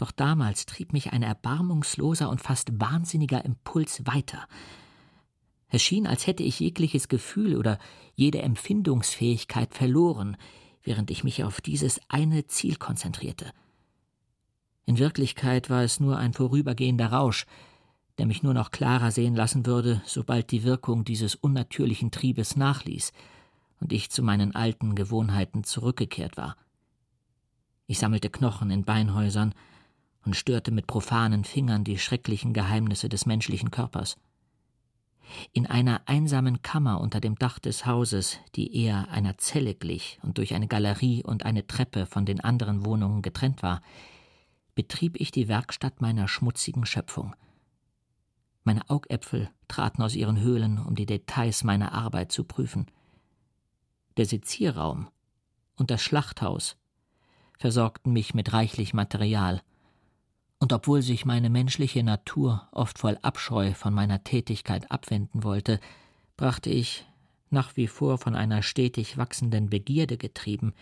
Doch 0.00 0.10
damals 0.10 0.64
trieb 0.64 0.92
mich 0.92 1.12
ein 1.12 1.22
erbarmungsloser 1.22 2.30
und 2.30 2.40
fast 2.40 2.80
wahnsinniger 2.80 3.44
Impuls 3.44 4.06
weiter, 4.06 4.46
es 5.70 5.82
schien, 5.82 6.06
als 6.06 6.26
hätte 6.26 6.42
ich 6.42 6.60
jegliches 6.60 7.08
Gefühl 7.08 7.56
oder 7.56 7.78
jede 8.14 8.42
Empfindungsfähigkeit 8.42 9.72
verloren, 9.72 10.36
während 10.82 11.10
ich 11.10 11.22
mich 11.22 11.44
auf 11.44 11.60
dieses 11.60 12.00
eine 12.08 12.46
Ziel 12.46 12.76
konzentrierte. 12.76 13.52
In 14.84 14.98
Wirklichkeit 14.98 15.70
war 15.70 15.82
es 15.82 16.00
nur 16.00 16.18
ein 16.18 16.32
vorübergehender 16.32 17.12
Rausch, 17.12 17.46
der 18.18 18.26
mich 18.26 18.42
nur 18.42 18.52
noch 18.52 18.72
klarer 18.72 19.12
sehen 19.12 19.36
lassen 19.36 19.64
würde, 19.64 20.02
sobald 20.04 20.50
die 20.50 20.64
Wirkung 20.64 21.04
dieses 21.04 21.36
unnatürlichen 21.36 22.10
Triebes 22.10 22.56
nachließ 22.56 23.12
und 23.80 23.92
ich 23.92 24.10
zu 24.10 24.22
meinen 24.22 24.54
alten 24.56 24.96
Gewohnheiten 24.96 25.62
zurückgekehrt 25.62 26.36
war. 26.36 26.56
Ich 27.86 27.98
sammelte 28.00 28.28
Knochen 28.28 28.70
in 28.70 28.84
Beinhäusern 28.84 29.54
und 30.24 30.36
störte 30.36 30.70
mit 30.70 30.86
profanen 30.86 31.44
Fingern 31.44 31.84
die 31.84 31.98
schrecklichen 31.98 32.52
Geheimnisse 32.52 33.08
des 33.08 33.26
menschlichen 33.26 33.70
Körpers. 33.70 34.16
In 35.52 35.66
einer 35.66 36.02
einsamen 36.06 36.62
Kammer 36.62 37.00
unter 37.00 37.20
dem 37.20 37.36
Dach 37.36 37.58
des 37.58 37.86
Hauses, 37.86 38.38
die 38.56 38.74
eher 38.76 39.10
einer 39.10 39.38
Zelle 39.38 39.74
glich 39.74 40.18
und 40.22 40.38
durch 40.38 40.54
eine 40.54 40.66
Galerie 40.66 41.22
und 41.22 41.44
eine 41.44 41.66
Treppe 41.66 42.06
von 42.06 42.26
den 42.26 42.40
anderen 42.40 42.84
Wohnungen 42.84 43.22
getrennt 43.22 43.62
war, 43.62 43.80
betrieb 44.74 45.20
ich 45.20 45.30
die 45.30 45.48
Werkstatt 45.48 46.00
meiner 46.00 46.26
schmutzigen 46.26 46.86
Schöpfung. 46.86 47.34
Meine 48.64 48.88
Augäpfel 48.90 49.50
traten 49.68 50.02
aus 50.02 50.14
ihren 50.14 50.40
Höhlen, 50.40 50.78
um 50.78 50.94
die 50.94 51.06
Details 51.06 51.64
meiner 51.64 51.92
Arbeit 51.92 52.32
zu 52.32 52.44
prüfen. 52.44 52.86
Der 54.16 54.26
Sezierraum 54.26 55.08
und 55.76 55.90
das 55.90 56.02
Schlachthaus 56.02 56.76
versorgten 57.58 58.12
mich 58.12 58.34
mit 58.34 58.52
reichlich 58.52 58.94
Material, 58.94 59.62
und 60.60 60.74
obwohl 60.74 61.02
sich 61.02 61.24
meine 61.24 61.50
menschliche 61.50 62.04
Natur 62.04 62.68
oft 62.70 62.98
voll 62.98 63.18
Abscheu 63.22 63.72
von 63.72 63.92
meiner 63.92 64.22
Tätigkeit 64.22 64.90
abwenden 64.92 65.42
wollte, 65.42 65.80
brachte 66.36 66.70
ich, 66.70 67.06
nach 67.48 67.76
wie 67.76 67.88
vor 67.88 68.18
von 68.18 68.36
einer 68.36 68.62
stetig 68.62 69.16
wachsenden 69.16 69.70
Begierde 69.70 70.16
getrieben, 70.18 70.74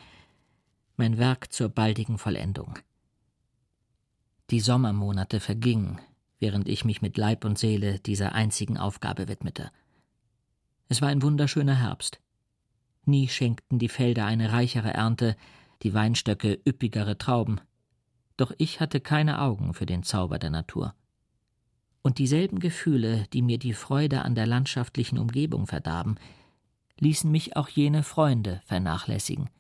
mein 0.97 1.17
Werk 1.17 1.53
zur 1.53 1.69
baldigen 1.69 2.19
Vollendung. 2.19 2.79
Die 4.51 4.61
Sommermonate 4.61 5.39
vergingen, 5.39 6.01
während 6.41 6.69
ich 6.69 6.85
mich 6.85 7.01
mit 7.01 7.17
Leib 7.17 7.45
und 7.45 7.57
Seele 7.57 8.01
dieser 8.01 8.33
einzigen 8.33 8.79
Aufgabe 8.79 9.29
widmete. 9.29 9.71
Es 10.89 11.01
war 11.01 11.09
ein 11.09 11.23
wunderschöner 11.23 11.77
Herbst. 11.77 12.21
Nie 13.05 13.29
schenkten 13.29 13.79
die 13.79 13.89
Felder 13.89 14.27
eine 14.27 14.53
reichere 14.53 14.93
Ernte, 14.93 15.37
die 15.83 15.95
Weinstöcke 15.95 16.59
üppigere 16.67 17.17
Trauben, 17.17 17.61
doch 18.39 18.53
ich 18.57 18.81
hatte 18.81 19.01
keine 19.01 19.43
Augen 19.43 19.75
für 19.75 19.85
den 19.85 20.03
Zauber 20.03 20.39
der 20.39 20.51
Natur. 20.51 20.95
Und 22.01 22.19
dieselben 22.19 22.61
Gefühle, 22.61 23.27
die 23.35 23.43
mir 23.43 23.59
die 23.59 23.75
Freude 23.75 24.23
an 24.23 24.35
der 24.35 24.47
landschaftlichen 24.47 25.19
Umgebung 25.19 25.67
verdarben, 25.67 26.17
ließen 26.99 27.31
mich 27.31 27.57
auch 27.57 27.69
jene 27.69 28.03
Freunde 28.03 28.63
vernachlässigen, 28.65 29.51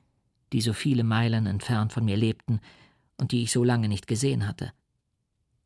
die 0.53 0.63
so 0.63 0.73
viele 0.73 1.05
Meilen 1.05 1.47
entfernt 1.47 1.93
von 1.93 2.05
mir 2.05 2.17
lebten 2.17 2.61
und 3.19 3.33
die 3.33 3.43
ich 3.43 3.53
so 3.53 3.65
lange 3.65 3.89
nicht 3.89 4.07
gesehen 4.07 4.47
hatte. 4.47 4.73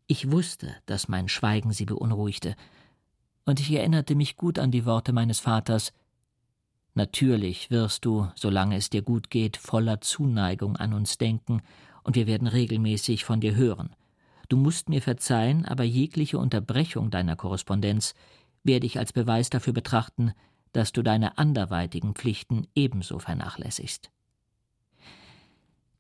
Ich 0.06 0.32
wusste, 0.32 0.74
dass 0.86 1.08
mein 1.08 1.28
Schweigen 1.28 1.72
sie 1.72 1.84
beunruhigte, 1.84 2.56
und 3.44 3.60
ich 3.60 3.72
erinnerte 3.72 4.14
mich 4.14 4.36
gut 4.36 4.58
an 4.58 4.70
die 4.70 4.86
Worte 4.86 5.12
meines 5.12 5.40
Vaters 5.40 5.92
Natürlich 6.94 7.70
wirst 7.70 8.04
du, 8.04 8.28
solange 8.34 8.76
es 8.76 8.90
dir 8.90 9.00
gut 9.00 9.30
geht, 9.30 9.56
voller 9.56 10.02
Zuneigung 10.02 10.76
an 10.76 10.92
uns 10.92 11.16
denken 11.16 11.62
und 12.04 12.16
wir 12.16 12.26
werden 12.26 12.48
regelmäßig 12.48 13.24
von 13.24 13.40
dir 13.40 13.54
hören. 13.54 13.94
Du 14.48 14.56
musst 14.56 14.88
mir 14.88 15.00
verzeihen, 15.00 15.64
aber 15.64 15.84
jegliche 15.84 16.38
Unterbrechung 16.38 17.10
deiner 17.10 17.36
Korrespondenz 17.36 18.14
werde 18.64 18.86
ich 18.86 18.98
als 18.98 19.12
Beweis 19.12 19.50
dafür 19.50 19.72
betrachten, 19.72 20.32
dass 20.72 20.92
du 20.92 21.02
deine 21.02 21.38
anderweitigen 21.38 22.14
Pflichten 22.14 22.66
ebenso 22.74 23.18
vernachlässigst. 23.18 24.10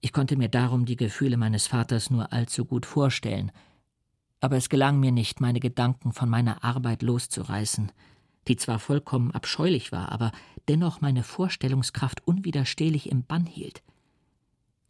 Ich 0.00 0.12
konnte 0.12 0.36
mir 0.36 0.48
darum 0.48 0.84
die 0.84 0.96
Gefühle 0.96 1.36
meines 1.36 1.66
Vaters 1.66 2.10
nur 2.10 2.32
allzu 2.32 2.64
gut 2.64 2.86
vorstellen, 2.86 3.52
aber 4.40 4.56
es 4.56 4.68
gelang 4.68 4.98
mir 4.98 5.12
nicht, 5.12 5.40
meine 5.40 5.60
Gedanken 5.60 6.12
von 6.12 6.28
meiner 6.28 6.64
Arbeit 6.64 7.02
loszureißen, 7.02 7.92
die 8.48 8.56
zwar 8.56 8.80
vollkommen 8.80 9.30
abscheulich 9.30 9.92
war, 9.92 10.10
aber 10.10 10.32
dennoch 10.66 11.00
meine 11.00 11.22
Vorstellungskraft 11.22 12.26
unwiderstehlich 12.26 13.08
im 13.10 13.22
Bann 13.22 13.46
hielt. 13.46 13.82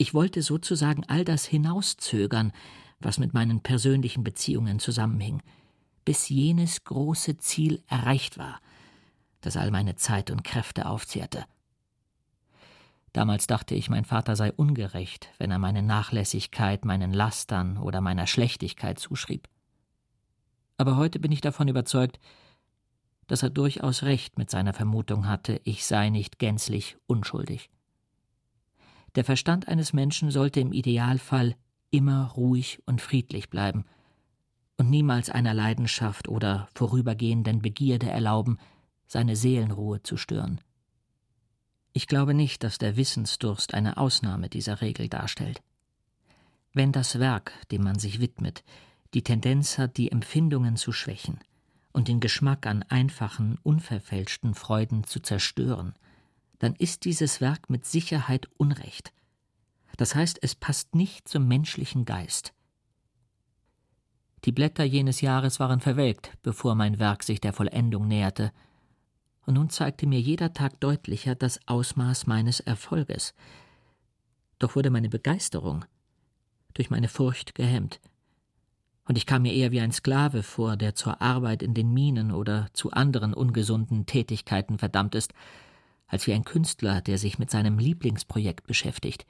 Ich 0.02 0.14
wollte 0.14 0.42
sozusagen 0.42 1.04
all 1.06 1.24
das 1.24 1.44
hinauszögern, 1.44 2.50
was 2.98 3.20
mit 3.20 3.34
meinen 3.34 3.60
persönlichen 3.60 4.24
Beziehungen 4.24 4.80
zusammenhing, 4.80 5.44
bis 6.04 6.28
jenes 6.28 6.82
große 6.82 7.36
Ziel 7.36 7.84
erreicht 7.86 8.36
war, 8.36 8.60
das 9.42 9.56
all 9.56 9.70
meine 9.70 9.94
Zeit 9.94 10.32
und 10.32 10.42
Kräfte 10.42 10.86
aufzehrte. 10.86 11.44
Damals 13.12 13.46
dachte 13.46 13.76
ich, 13.76 13.90
mein 13.90 14.04
Vater 14.04 14.34
sei 14.34 14.50
ungerecht, 14.52 15.28
wenn 15.38 15.52
er 15.52 15.60
meine 15.60 15.84
Nachlässigkeit 15.84 16.84
meinen 16.84 17.12
Lastern 17.12 17.78
oder 17.78 18.00
meiner 18.00 18.26
Schlechtigkeit 18.26 18.98
zuschrieb. 18.98 19.46
Aber 20.78 20.96
heute 20.96 21.20
bin 21.20 21.30
ich 21.30 21.42
davon 21.42 21.68
überzeugt, 21.68 22.18
dass 23.28 23.44
er 23.44 23.50
durchaus 23.50 24.02
recht 24.02 24.36
mit 24.36 24.50
seiner 24.50 24.72
Vermutung 24.72 25.28
hatte, 25.28 25.60
ich 25.62 25.86
sei 25.86 26.08
nicht 26.08 26.40
gänzlich 26.40 26.96
unschuldig. 27.06 27.70
Der 29.14 29.24
Verstand 29.24 29.68
eines 29.68 29.92
Menschen 29.92 30.30
sollte 30.30 30.60
im 30.60 30.72
Idealfall 30.72 31.54
immer 31.90 32.28
ruhig 32.32 32.80
und 32.86 33.00
friedlich 33.00 33.50
bleiben 33.50 33.84
und 34.78 34.90
niemals 34.90 35.30
einer 35.30 35.54
Leidenschaft 35.54 36.28
oder 36.28 36.68
vorübergehenden 36.74 37.60
Begierde 37.60 38.10
erlauben, 38.10 38.58
seine 39.06 39.36
Seelenruhe 39.36 40.02
zu 40.02 40.16
stören. 40.16 40.60
Ich 41.92 42.06
glaube 42.06 42.32
nicht, 42.32 42.64
dass 42.64 42.78
der 42.78 42.96
Wissensdurst 42.96 43.74
eine 43.74 43.98
Ausnahme 43.98 44.48
dieser 44.48 44.80
Regel 44.80 45.08
darstellt. 45.08 45.62
Wenn 46.72 46.90
das 46.90 47.18
Werk, 47.18 47.52
dem 47.70 47.84
man 47.84 47.98
sich 47.98 48.18
widmet, 48.18 48.64
die 49.12 49.22
Tendenz 49.22 49.76
hat, 49.76 49.98
die 49.98 50.10
Empfindungen 50.10 50.76
zu 50.76 50.92
schwächen 50.92 51.38
und 51.92 52.08
den 52.08 52.20
Geschmack 52.20 52.66
an 52.66 52.82
einfachen, 52.84 53.58
unverfälschten 53.62 54.54
Freuden 54.54 55.04
zu 55.04 55.20
zerstören, 55.20 55.94
dann 56.62 56.76
ist 56.76 57.04
dieses 57.04 57.40
Werk 57.40 57.70
mit 57.70 57.84
Sicherheit 57.84 58.48
Unrecht. 58.56 59.12
Das 59.96 60.14
heißt, 60.14 60.38
es 60.42 60.54
passt 60.54 60.94
nicht 60.94 61.26
zum 61.26 61.48
menschlichen 61.48 62.04
Geist. 62.04 62.54
Die 64.44 64.52
Blätter 64.52 64.84
jenes 64.84 65.22
Jahres 65.22 65.58
waren 65.58 65.80
verwelkt, 65.80 66.30
bevor 66.42 66.76
mein 66.76 67.00
Werk 67.00 67.24
sich 67.24 67.40
der 67.40 67.52
Vollendung 67.52 68.06
näherte, 68.06 68.52
und 69.44 69.54
nun 69.54 69.70
zeigte 69.70 70.06
mir 70.06 70.20
jeder 70.20 70.52
Tag 70.52 70.78
deutlicher 70.78 71.34
das 71.34 71.58
Ausmaß 71.66 72.28
meines 72.28 72.60
Erfolges. 72.60 73.34
Doch 74.60 74.76
wurde 74.76 74.90
meine 74.90 75.08
Begeisterung 75.08 75.84
durch 76.74 76.90
meine 76.90 77.08
Furcht 77.08 77.56
gehemmt. 77.56 78.00
Und 79.08 79.18
ich 79.18 79.26
kam 79.26 79.42
mir 79.42 79.52
eher 79.52 79.72
wie 79.72 79.80
ein 79.80 79.90
Sklave 79.90 80.44
vor, 80.44 80.76
der 80.76 80.94
zur 80.94 81.20
Arbeit 81.20 81.64
in 81.64 81.74
den 81.74 81.92
Minen 81.92 82.30
oder 82.30 82.68
zu 82.72 82.92
anderen 82.92 83.34
ungesunden 83.34 84.06
Tätigkeiten 84.06 84.78
verdammt 84.78 85.16
ist, 85.16 85.34
als 86.12 86.26
wie 86.26 86.34
ein 86.34 86.44
Künstler, 86.44 87.00
der 87.00 87.16
sich 87.16 87.38
mit 87.38 87.50
seinem 87.50 87.78
Lieblingsprojekt 87.78 88.66
beschäftigt. 88.66 89.26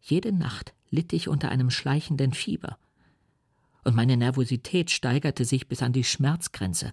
Jede 0.00 0.32
Nacht 0.32 0.72
litt 0.88 1.12
ich 1.12 1.28
unter 1.28 1.48
einem 1.50 1.70
schleichenden 1.70 2.32
Fieber, 2.32 2.78
und 3.82 3.96
meine 3.96 4.16
Nervosität 4.16 4.90
steigerte 4.90 5.44
sich 5.44 5.68
bis 5.68 5.82
an 5.82 5.92
die 5.92 6.04
Schmerzgrenze. 6.04 6.92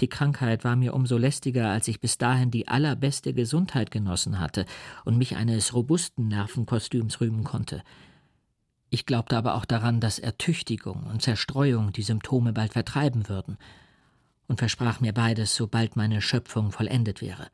Die 0.00 0.08
Krankheit 0.08 0.64
war 0.64 0.76
mir 0.76 0.92
umso 0.92 1.16
lästiger, 1.16 1.70
als 1.70 1.88
ich 1.88 2.00
bis 2.00 2.18
dahin 2.18 2.50
die 2.50 2.68
allerbeste 2.68 3.32
Gesundheit 3.32 3.90
genossen 3.90 4.40
hatte 4.40 4.66
und 5.04 5.16
mich 5.16 5.36
eines 5.36 5.72
robusten 5.72 6.28
Nervenkostüms 6.28 7.20
rühmen 7.20 7.44
konnte. 7.44 7.82
Ich 8.90 9.06
glaubte 9.06 9.36
aber 9.36 9.54
auch 9.54 9.64
daran, 9.64 10.00
dass 10.00 10.18
Ertüchtigung 10.18 11.04
und 11.04 11.22
Zerstreuung 11.22 11.92
die 11.92 12.02
Symptome 12.02 12.52
bald 12.52 12.72
vertreiben 12.72 13.28
würden, 13.28 13.56
und 14.48 14.58
versprach 14.58 15.00
mir 15.00 15.12
beides, 15.12 15.54
sobald 15.54 15.96
meine 15.96 16.20
Schöpfung 16.22 16.72
vollendet 16.72 17.20
wäre. 17.20 17.50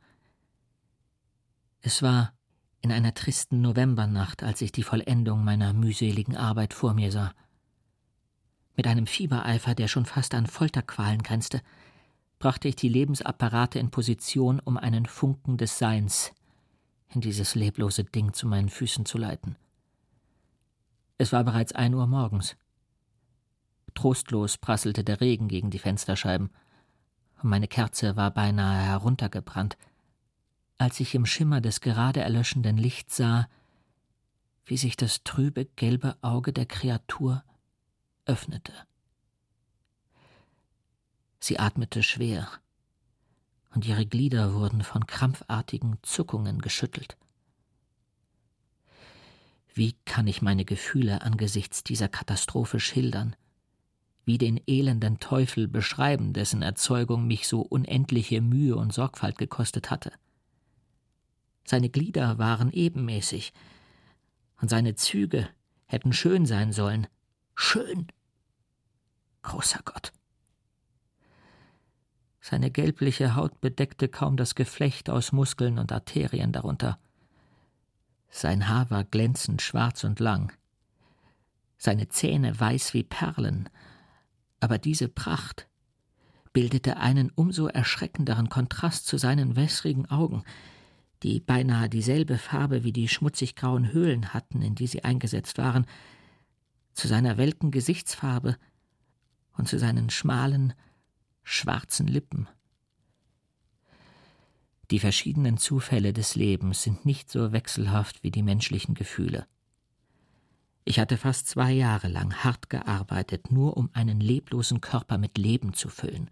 Es 1.81 2.01
war 2.01 2.33
in 2.81 2.91
einer 2.91 3.13
tristen 3.13 3.61
Novembernacht, 3.61 4.43
als 4.43 4.61
ich 4.61 4.71
die 4.71 4.83
Vollendung 4.83 5.43
meiner 5.43 5.73
mühseligen 5.73 6.35
Arbeit 6.35 6.73
vor 6.73 6.93
mir 6.93 7.11
sah. 7.11 7.33
Mit 8.75 8.87
einem 8.87 9.07
Fiebereifer, 9.07 9.75
der 9.75 9.87
schon 9.87 10.05
fast 10.05 10.33
an 10.33 10.47
Folterqualen 10.47 11.23
grenzte, 11.23 11.61
brachte 12.39 12.67
ich 12.67 12.75
die 12.75 12.89
Lebensapparate 12.89 13.79
in 13.79 13.89
Position, 13.89 14.59
um 14.59 14.77
einen 14.77 15.05
Funken 15.05 15.57
des 15.57 15.77
Seins 15.77 16.33
in 17.15 17.21
dieses 17.21 17.55
leblose 17.55 18.03
Ding 18.03 18.33
zu 18.33 18.47
meinen 18.47 18.69
Füßen 18.69 19.05
zu 19.05 19.17
leiten. 19.17 19.55
Es 21.17 21.31
war 21.31 21.43
bereits 21.43 21.73
ein 21.73 21.93
Uhr 21.93 22.07
morgens. 22.07 22.57
Trostlos 23.93 24.57
prasselte 24.57 25.03
der 25.03 25.21
Regen 25.21 25.47
gegen 25.47 25.69
die 25.69 25.79
Fensterscheiben, 25.79 26.49
meine 27.43 27.67
Kerze 27.67 28.15
war 28.15 28.31
beinahe 28.31 28.81
heruntergebrannt, 28.81 29.77
als 30.77 30.99
ich 30.99 31.15
im 31.15 31.25
Schimmer 31.25 31.61
des 31.61 31.81
gerade 31.81 32.21
erlöschenden 32.21 32.77
Lichts 32.77 33.17
sah, 33.17 33.47
wie 34.65 34.77
sich 34.77 34.95
das 34.95 35.23
trübe 35.23 35.65
gelbe 35.65 36.17
Auge 36.21 36.53
der 36.53 36.65
Kreatur 36.65 37.43
öffnete. 38.25 38.73
Sie 41.39 41.59
atmete 41.59 42.03
schwer, 42.03 42.47
und 43.71 43.85
ihre 43.85 44.05
Glieder 44.05 44.53
wurden 44.53 44.83
von 44.83 45.07
krampfartigen 45.07 45.97
Zuckungen 46.03 46.61
geschüttelt. 46.61 47.17
Wie 49.73 49.93
kann 50.05 50.27
ich 50.27 50.41
meine 50.41 50.65
Gefühle 50.65 51.21
angesichts 51.21 51.83
dieser 51.83 52.07
Katastrophe 52.07 52.79
schildern? 52.79 53.35
Wie 54.25 54.37
den 54.37 54.61
elenden 54.67 55.19
Teufel 55.19 55.67
beschreiben, 55.67 56.33
dessen 56.33 56.61
Erzeugung 56.61 57.27
mich 57.27 57.47
so 57.47 57.61
unendliche 57.61 58.41
Mühe 58.41 58.75
und 58.75 58.93
Sorgfalt 58.93 59.37
gekostet 59.37 59.91
hatte? 59.91 60.11
Seine 61.65 61.89
Glieder 61.89 62.37
waren 62.37 62.71
ebenmäßig, 62.71 63.53
und 64.61 64.69
seine 64.69 64.95
Züge 64.95 65.49
hätten 65.87 66.13
schön 66.13 66.45
sein 66.45 66.71
sollen. 66.71 67.07
Schön! 67.55 68.07
Großer 69.41 69.81
Gott! 69.83 70.13
Seine 72.39 72.71
gelbliche 72.71 73.35
Haut 73.35 73.59
bedeckte 73.61 74.07
kaum 74.07 74.37
das 74.37 74.55
Geflecht 74.55 75.09
aus 75.09 75.31
Muskeln 75.31 75.79
und 75.79 75.91
Arterien 75.91 76.51
darunter. 76.51 76.99
Sein 78.29 78.67
Haar 78.67 78.89
war 78.89 79.03
glänzend 79.03 79.61
schwarz 79.61 80.03
und 80.03 80.19
lang, 80.19 80.51
seine 81.83 82.07
Zähne 82.07 82.57
weiß 82.57 82.93
wie 82.93 83.03
Perlen, 83.03 83.69
aber 84.63 84.77
diese 84.77 85.09
Pracht 85.09 85.67
bildete 86.53 86.95
einen 86.95 87.31
umso 87.31 87.67
erschreckenderen 87.67 88.47
Kontrast 88.47 89.05
zu 89.05 89.17
seinen 89.17 89.57
wässrigen 89.57 90.05
Augen, 90.09 90.45
die 91.21 91.41
beinahe 91.41 91.89
dieselbe 91.89 92.37
Farbe 92.37 92.85
wie 92.85 92.93
die 92.93 93.09
schmutzig 93.09 93.57
grauen 93.57 93.91
Höhlen 93.91 94.33
hatten, 94.33 94.61
in 94.61 94.73
die 94.73 94.87
sie 94.87 95.03
eingesetzt 95.03 95.57
waren, 95.57 95.85
zu 96.93 97.09
seiner 97.09 97.37
welken 97.37 97.71
Gesichtsfarbe 97.71 98.55
und 99.57 99.67
zu 99.67 99.77
seinen 99.77 100.09
schmalen, 100.09 100.73
schwarzen 101.43 102.07
Lippen. 102.07 102.47
Die 104.91 104.99
verschiedenen 104.99 105.57
Zufälle 105.57 106.13
des 106.13 106.35
Lebens 106.35 106.83
sind 106.83 107.05
nicht 107.05 107.29
so 107.29 107.51
wechselhaft 107.51 108.23
wie 108.23 108.31
die 108.31 108.43
menschlichen 108.43 108.95
Gefühle. 108.95 109.45
Ich 110.85 110.99
hatte 110.99 111.17
fast 111.17 111.47
zwei 111.47 111.71
Jahre 111.71 112.09
lang 112.09 112.33
hart 112.43 112.69
gearbeitet, 112.69 113.51
nur 113.51 113.77
um 113.77 113.89
einen 113.93 114.19
leblosen 114.19 114.81
Körper 114.81 115.17
mit 115.17 115.37
Leben 115.37 115.73
zu 115.73 115.89
füllen. 115.89 116.29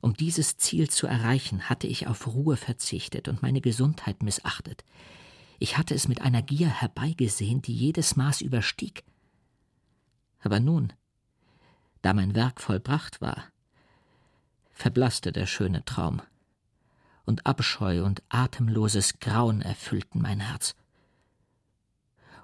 Um 0.00 0.14
dieses 0.14 0.56
Ziel 0.56 0.88
zu 0.90 1.06
erreichen, 1.06 1.68
hatte 1.68 1.86
ich 1.86 2.06
auf 2.06 2.26
Ruhe 2.26 2.56
verzichtet 2.56 3.28
und 3.28 3.42
meine 3.42 3.60
Gesundheit 3.60 4.22
missachtet. 4.22 4.84
Ich 5.58 5.78
hatte 5.78 5.94
es 5.94 6.08
mit 6.08 6.22
einer 6.22 6.42
Gier 6.42 6.68
herbeigesehen, 6.68 7.62
die 7.62 7.74
jedes 7.74 8.16
Maß 8.16 8.40
überstieg. 8.40 9.04
Aber 10.40 10.58
nun, 10.58 10.92
da 12.00 12.14
mein 12.14 12.34
Werk 12.34 12.60
vollbracht 12.60 13.20
war, 13.20 13.44
verblasste 14.72 15.30
der 15.30 15.46
schöne 15.46 15.84
Traum, 15.84 16.20
und 17.24 17.46
Abscheu 17.46 18.02
und 18.04 18.22
atemloses 18.28 19.20
Grauen 19.20 19.62
erfüllten 19.62 20.20
mein 20.20 20.40
Herz. 20.40 20.74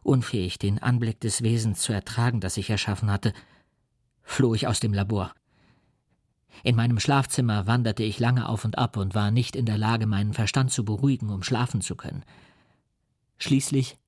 Unfähig, 0.08 0.58
den 0.58 0.82
Anblick 0.82 1.20
des 1.20 1.42
Wesens 1.42 1.80
zu 1.80 1.92
ertragen, 1.92 2.40
das 2.40 2.56
ich 2.56 2.70
erschaffen 2.70 3.10
hatte, 3.10 3.34
floh 4.22 4.54
ich 4.54 4.66
aus 4.66 4.80
dem 4.80 4.94
Labor. 4.94 5.34
In 6.62 6.76
meinem 6.76 6.98
Schlafzimmer 6.98 7.66
wanderte 7.66 8.04
ich 8.04 8.18
lange 8.18 8.48
auf 8.48 8.64
und 8.64 8.78
ab 8.78 8.96
und 8.96 9.14
war 9.14 9.30
nicht 9.30 9.54
in 9.54 9.66
der 9.66 9.76
Lage, 9.76 10.06
meinen 10.06 10.32
Verstand 10.32 10.72
zu 10.72 10.82
beruhigen, 10.82 11.28
um 11.28 11.42
schlafen 11.42 11.82
zu 11.82 11.94
können. 11.94 12.24
Schließlich 13.36 13.98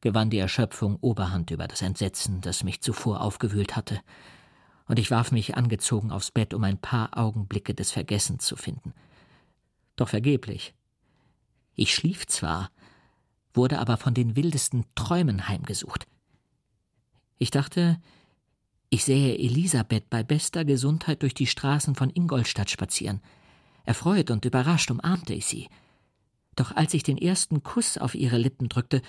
gewann 0.00 0.30
die 0.30 0.38
Erschöpfung 0.38 0.96
Oberhand 1.02 1.50
über 1.50 1.68
das 1.68 1.82
Entsetzen, 1.82 2.40
das 2.40 2.64
mich 2.64 2.80
zuvor 2.80 3.20
aufgewühlt 3.20 3.76
hatte, 3.76 4.00
und 4.86 4.98
ich 4.98 5.10
warf 5.10 5.30
mich 5.30 5.58
angezogen 5.58 6.10
aufs 6.10 6.30
Bett, 6.30 6.54
um 6.54 6.64
ein 6.64 6.78
paar 6.78 7.18
Augenblicke 7.18 7.74
des 7.74 7.90
Vergessens 7.90 8.46
zu 8.46 8.56
finden. 8.56 8.94
Doch 9.94 10.08
vergeblich. 10.08 10.72
Ich 11.74 11.94
schlief 11.94 12.26
zwar, 12.26 12.70
wurde 13.58 13.78
aber 13.78 13.98
von 13.98 14.14
den 14.14 14.36
wildesten 14.36 14.86
Träumen 14.94 15.48
heimgesucht. 15.48 16.06
Ich 17.36 17.50
dachte, 17.50 18.00
ich 18.88 19.04
sähe 19.04 19.36
Elisabeth 19.36 20.08
bei 20.08 20.22
bester 20.22 20.64
Gesundheit 20.64 21.22
durch 21.22 21.34
die 21.34 21.46
Straßen 21.46 21.94
von 21.94 22.08
Ingolstadt 22.08 22.70
spazieren. 22.70 23.20
Erfreut 23.84 24.30
und 24.30 24.44
überrascht 24.46 24.90
umarmte 24.90 25.34
ich 25.34 25.44
sie. 25.44 25.68
Doch 26.56 26.74
als 26.74 26.94
ich 26.94 27.02
den 27.02 27.18
ersten 27.18 27.62
Kuss 27.62 27.98
auf 27.98 28.14
ihre 28.14 28.38
Lippen 28.38 28.68
drückte, 28.68 29.02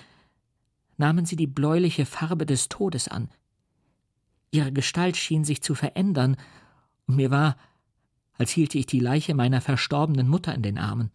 nahmen 0.98 1.24
sie 1.24 1.36
die 1.36 1.46
bläuliche 1.46 2.04
Farbe 2.04 2.44
des 2.44 2.68
Todes 2.68 3.08
an. 3.08 3.30
Ihre 4.50 4.72
Gestalt 4.72 5.16
schien 5.16 5.44
sich 5.44 5.62
zu 5.62 5.74
verändern, 5.74 6.36
und 7.06 7.16
mir 7.16 7.30
war, 7.30 7.56
als 8.36 8.50
hielte 8.50 8.78
ich 8.78 8.86
die 8.86 9.00
Leiche 9.00 9.34
meiner 9.34 9.60
verstorbenen 9.60 10.28
Mutter 10.28 10.54
in 10.54 10.62
den 10.62 10.78
Armen. 10.78 11.10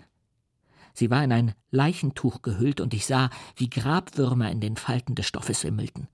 Sie 0.96 1.12
war 1.12 1.24
in 1.24 1.32
ein 1.32 1.54
Leichentuch 1.72 2.42
gehüllt, 2.42 2.80
und 2.80 2.94
ich 2.94 3.06
sah, 3.06 3.30
wie 3.56 3.70
Grabwürmer 3.70 4.50
in 4.50 4.62
den 4.62 4.78
Falten 4.78 5.14
des 5.14 5.28
Stoffes 5.28 5.64
wimmelten. 5.64 6.08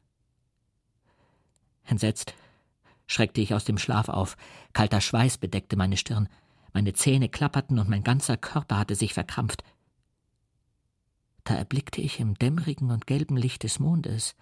Entsetzt 1.86 2.34
schreckte 3.06 3.42
ich 3.42 3.54
aus 3.54 3.64
dem 3.64 3.78
Schlaf 3.78 4.10
auf, 4.10 4.38
kalter 4.74 5.02
Schweiß 5.02 5.38
bedeckte 5.38 5.76
meine 5.76 5.98
Stirn, 5.98 6.30
meine 6.74 6.94
Zähne 6.94 7.30
klapperten 7.30 7.78
und 7.78 7.90
mein 7.90 8.04
ganzer 8.04 8.38
Körper 8.38 8.80
hatte 8.80 8.96
sich 8.96 9.14
verkrampft. 9.14 9.64
Da 11.44 11.56
erblickte 11.56 12.02
ich 12.02 12.20
im 12.20 12.36
dämmerigen 12.36 12.92
und 12.92 13.08
gelben 13.08 13.38
Licht 13.38 13.64
des 13.64 13.80
Mondes, 13.80 14.36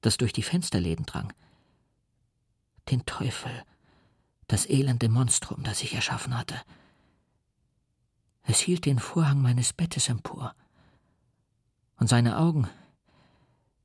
das 0.00 0.16
durch 0.16 0.32
die 0.32 0.42
Fensterläden 0.42 1.06
drang, 1.06 1.32
den 2.90 3.04
Teufel, 3.04 3.52
das 4.46 4.68
elende 4.68 5.08
Monstrum, 5.08 5.62
das 5.62 5.82
ich 5.82 5.94
erschaffen 5.94 6.36
hatte. 6.36 6.56
Es 8.50 8.60
hielt 8.60 8.86
den 8.86 8.98
Vorhang 8.98 9.42
meines 9.42 9.74
Bettes 9.74 10.08
empor, 10.08 10.54
und 11.98 12.08
seine 12.08 12.38
Augen, 12.38 12.66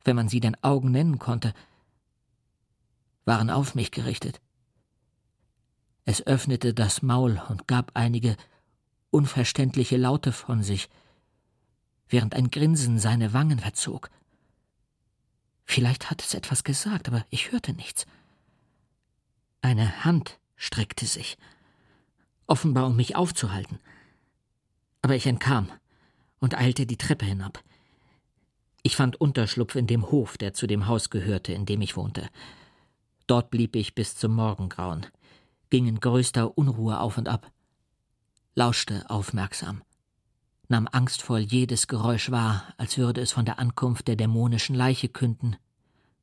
wenn 0.05 0.15
man 0.15 0.29
sie 0.29 0.39
denn 0.39 0.55
Augen 0.63 0.89
nennen 0.91 1.19
konnte, 1.19 1.53
waren 3.25 3.49
auf 3.49 3.75
mich 3.75 3.91
gerichtet. 3.91 4.39
Es 6.05 6.25
öffnete 6.25 6.73
das 6.73 7.01
Maul 7.01 7.41
und 7.49 7.67
gab 7.67 7.91
einige 7.93 8.37
unverständliche 9.09 9.97
Laute 9.97 10.31
von 10.31 10.63
sich, 10.63 10.89
während 12.07 12.33
ein 12.33 12.49
Grinsen 12.49 12.99
seine 12.99 13.33
Wangen 13.33 13.59
verzog. 13.59 14.09
Vielleicht 15.65 16.09
hat 16.09 16.23
es 16.23 16.33
etwas 16.33 16.63
gesagt, 16.63 17.09
aber 17.09 17.25
ich 17.29 17.51
hörte 17.51 17.73
nichts. 17.73 18.05
Eine 19.61 20.05
Hand 20.05 20.39
streckte 20.55 21.05
sich, 21.05 21.37
offenbar 22.47 22.87
um 22.87 22.95
mich 22.95 23.17
aufzuhalten. 23.17 23.79
Aber 25.03 25.15
ich 25.15 25.27
entkam 25.27 25.69
und 26.39 26.57
eilte 26.57 26.87
die 26.87 26.97
Treppe 26.97 27.25
hinab. 27.25 27.61
Ich 28.83 28.95
fand 28.95 29.19
Unterschlupf 29.19 29.75
in 29.75 29.85
dem 29.85 30.09
Hof, 30.09 30.37
der 30.37 30.53
zu 30.53 30.65
dem 30.65 30.87
Haus 30.87 31.09
gehörte, 31.09 31.53
in 31.53 31.65
dem 31.65 31.81
ich 31.81 31.95
wohnte. 31.97 32.29
Dort 33.27 33.51
blieb 33.51 33.75
ich 33.75 33.95
bis 33.95 34.15
zum 34.15 34.33
Morgengrauen, 34.33 35.05
ging 35.69 35.87
in 35.87 35.99
größter 35.99 36.57
Unruhe 36.57 36.99
auf 36.99 37.17
und 37.17 37.27
ab, 37.27 37.51
lauschte 38.55 39.09
aufmerksam, 39.09 39.83
nahm 40.69 40.87
angstvoll 40.89 41.39
jedes 41.39 41.87
Geräusch 41.87 42.31
wahr, 42.31 42.73
als 42.77 42.97
würde 42.97 43.21
es 43.21 43.33
von 43.33 43.45
der 43.45 43.59
Ankunft 43.59 44.07
der 44.07 44.15
dämonischen 44.15 44.75
Leiche 44.75 45.09
künden, 45.09 45.57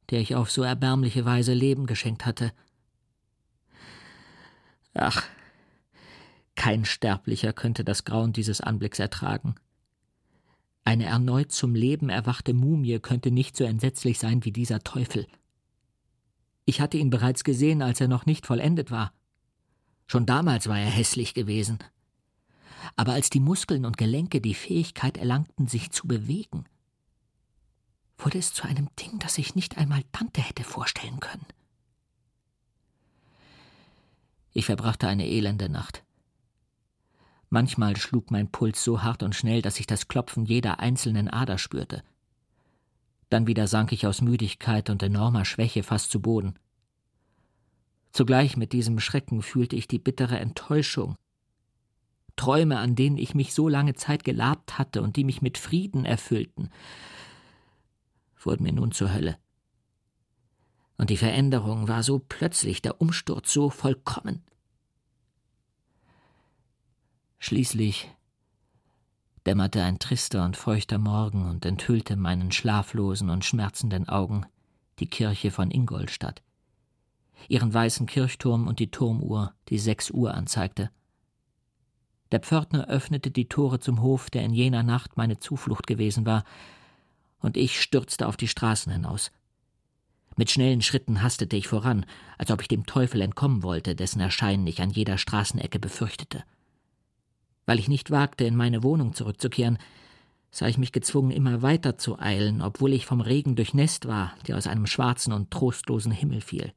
der 0.08 0.20
ich 0.20 0.34
auf 0.34 0.50
so 0.50 0.62
erbärmliche 0.62 1.26
Weise 1.26 1.52
Leben 1.52 1.86
geschenkt 1.86 2.24
hatte. 2.24 2.52
Ach, 4.94 5.22
kein 6.60 6.84
Sterblicher 6.84 7.54
könnte 7.54 7.84
das 7.84 8.04
Grauen 8.04 8.34
dieses 8.34 8.60
Anblicks 8.60 8.98
ertragen. 8.98 9.54
Eine 10.84 11.06
erneut 11.06 11.52
zum 11.52 11.74
Leben 11.74 12.10
erwachte 12.10 12.52
Mumie 12.52 12.98
könnte 12.98 13.30
nicht 13.30 13.56
so 13.56 13.64
entsetzlich 13.64 14.18
sein 14.18 14.44
wie 14.44 14.52
dieser 14.52 14.80
Teufel. 14.80 15.26
Ich 16.66 16.82
hatte 16.82 16.98
ihn 16.98 17.08
bereits 17.08 17.44
gesehen, 17.44 17.80
als 17.80 18.02
er 18.02 18.08
noch 18.08 18.26
nicht 18.26 18.46
vollendet 18.46 18.90
war. 18.90 19.14
Schon 20.06 20.26
damals 20.26 20.68
war 20.68 20.78
er 20.78 20.90
hässlich 20.90 21.32
gewesen. 21.32 21.78
Aber 22.94 23.14
als 23.14 23.30
die 23.30 23.40
Muskeln 23.40 23.86
und 23.86 23.96
Gelenke 23.96 24.42
die 24.42 24.52
Fähigkeit 24.52 25.16
erlangten, 25.16 25.66
sich 25.66 25.90
zu 25.92 26.06
bewegen, 26.06 26.66
wurde 28.18 28.36
es 28.36 28.52
zu 28.52 28.64
einem 28.64 28.90
Ding, 28.96 29.18
das 29.18 29.38
ich 29.38 29.54
nicht 29.54 29.78
einmal 29.78 30.02
Tante 30.12 30.42
hätte 30.42 30.64
vorstellen 30.64 31.20
können. 31.20 31.46
Ich 34.52 34.66
verbrachte 34.66 35.08
eine 35.08 35.26
elende 35.26 35.70
Nacht. 35.70 36.04
Manchmal 37.50 37.96
schlug 37.96 38.30
mein 38.30 38.50
Puls 38.50 38.82
so 38.82 39.02
hart 39.02 39.24
und 39.24 39.34
schnell, 39.34 39.60
dass 39.60 39.80
ich 39.80 39.86
das 39.86 40.06
Klopfen 40.06 40.44
jeder 40.44 40.78
einzelnen 40.78 41.28
Ader 41.28 41.58
spürte. 41.58 42.04
Dann 43.28 43.48
wieder 43.48 43.66
sank 43.66 43.90
ich 43.92 44.06
aus 44.06 44.22
Müdigkeit 44.22 44.88
und 44.88 45.02
enormer 45.02 45.44
Schwäche 45.44 45.82
fast 45.82 46.12
zu 46.12 46.20
Boden. 46.20 46.54
Zugleich 48.12 48.56
mit 48.56 48.72
diesem 48.72 49.00
Schrecken 49.00 49.42
fühlte 49.42 49.74
ich 49.74 49.88
die 49.88 49.98
bittere 49.98 50.38
Enttäuschung. 50.38 51.16
Träume, 52.36 52.78
an 52.78 52.94
denen 52.94 53.18
ich 53.18 53.34
mich 53.34 53.52
so 53.52 53.68
lange 53.68 53.94
Zeit 53.94 54.24
gelabt 54.24 54.78
hatte 54.78 55.02
und 55.02 55.16
die 55.16 55.24
mich 55.24 55.42
mit 55.42 55.58
Frieden 55.58 56.04
erfüllten, 56.04 56.70
wurden 58.38 58.62
mir 58.62 58.72
nun 58.72 58.92
zur 58.92 59.12
Hölle. 59.12 59.36
Und 60.96 61.10
die 61.10 61.16
Veränderung 61.16 61.88
war 61.88 62.02
so 62.02 62.18
plötzlich, 62.18 62.80
der 62.80 63.00
Umsturz 63.00 63.52
so 63.52 63.70
vollkommen. 63.70 64.42
Schließlich 67.42 68.10
dämmerte 69.46 69.82
ein 69.82 69.98
trister 69.98 70.44
und 70.44 70.58
feuchter 70.58 70.98
Morgen 70.98 71.48
und 71.48 71.64
enthüllte 71.64 72.14
meinen 72.14 72.52
schlaflosen 72.52 73.30
und 73.30 73.46
schmerzenden 73.46 74.10
Augen 74.10 74.44
die 74.98 75.06
Kirche 75.06 75.50
von 75.50 75.70
Ingolstadt, 75.70 76.42
ihren 77.48 77.72
weißen 77.72 78.04
Kirchturm 78.04 78.68
und 78.68 78.78
die 78.78 78.90
Turmuhr, 78.90 79.54
die 79.70 79.78
sechs 79.78 80.10
Uhr 80.10 80.34
anzeigte. 80.34 80.90
Der 82.30 82.40
Pförtner 82.40 82.88
öffnete 82.88 83.30
die 83.30 83.48
Tore 83.48 83.80
zum 83.80 84.02
Hof, 84.02 84.28
der 84.28 84.42
in 84.42 84.52
jener 84.52 84.82
Nacht 84.82 85.16
meine 85.16 85.38
Zuflucht 85.38 85.86
gewesen 85.86 86.26
war, 86.26 86.44
und 87.38 87.56
ich 87.56 87.80
stürzte 87.80 88.28
auf 88.28 88.36
die 88.36 88.48
Straßen 88.48 88.92
hinaus. 88.92 89.32
Mit 90.36 90.50
schnellen 90.50 90.82
Schritten 90.82 91.22
hastete 91.22 91.56
ich 91.56 91.68
voran, 91.68 92.04
als 92.36 92.50
ob 92.50 92.60
ich 92.60 92.68
dem 92.68 92.84
Teufel 92.84 93.22
entkommen 93.22 93.62
wollte, 93.62 93.96
dessen 93.96 94.20
Erscheinen 94.20 94.66
ich 94.66 94.82
an 94.82 94.90
jeder 94.90 95.16
Straßenecke 95.16 95.78
befürchtete. 95.78 96.44
Weil 97.66 97.78
ich 97.78 97.88
nicht 97.88 98.10
wagte, 98.10 98.44
in 98.44 98.56
meine 98.56 98.82
Wohnung 98.82 99.14
zurückzukehren, 99.14 99.78
sah 100.50 100.66
ich 100.66 100.78
mich 100.78 100.92
gezwungen, 100.92 101.30
immer 101.30 101.62
weiter 101.62 101.96
zu 101.96 102.18
eilen, 102.18 102.62
obwohl 102.62 102.92
ich 102.92 103.06
vom 103.06 103.20
Regen 103.20 103.56
durchnässt 103.56 104.06
war, 104.06 104.34
der 104.46 104.56
aus 104.56 104.66
einem 104.66 104.86
schwarzen 104.86 105.32
und 105.32 105.50
trostlosen 105.50 106.12
Himmel 106.12 106.40
fiel. 106.40 106.72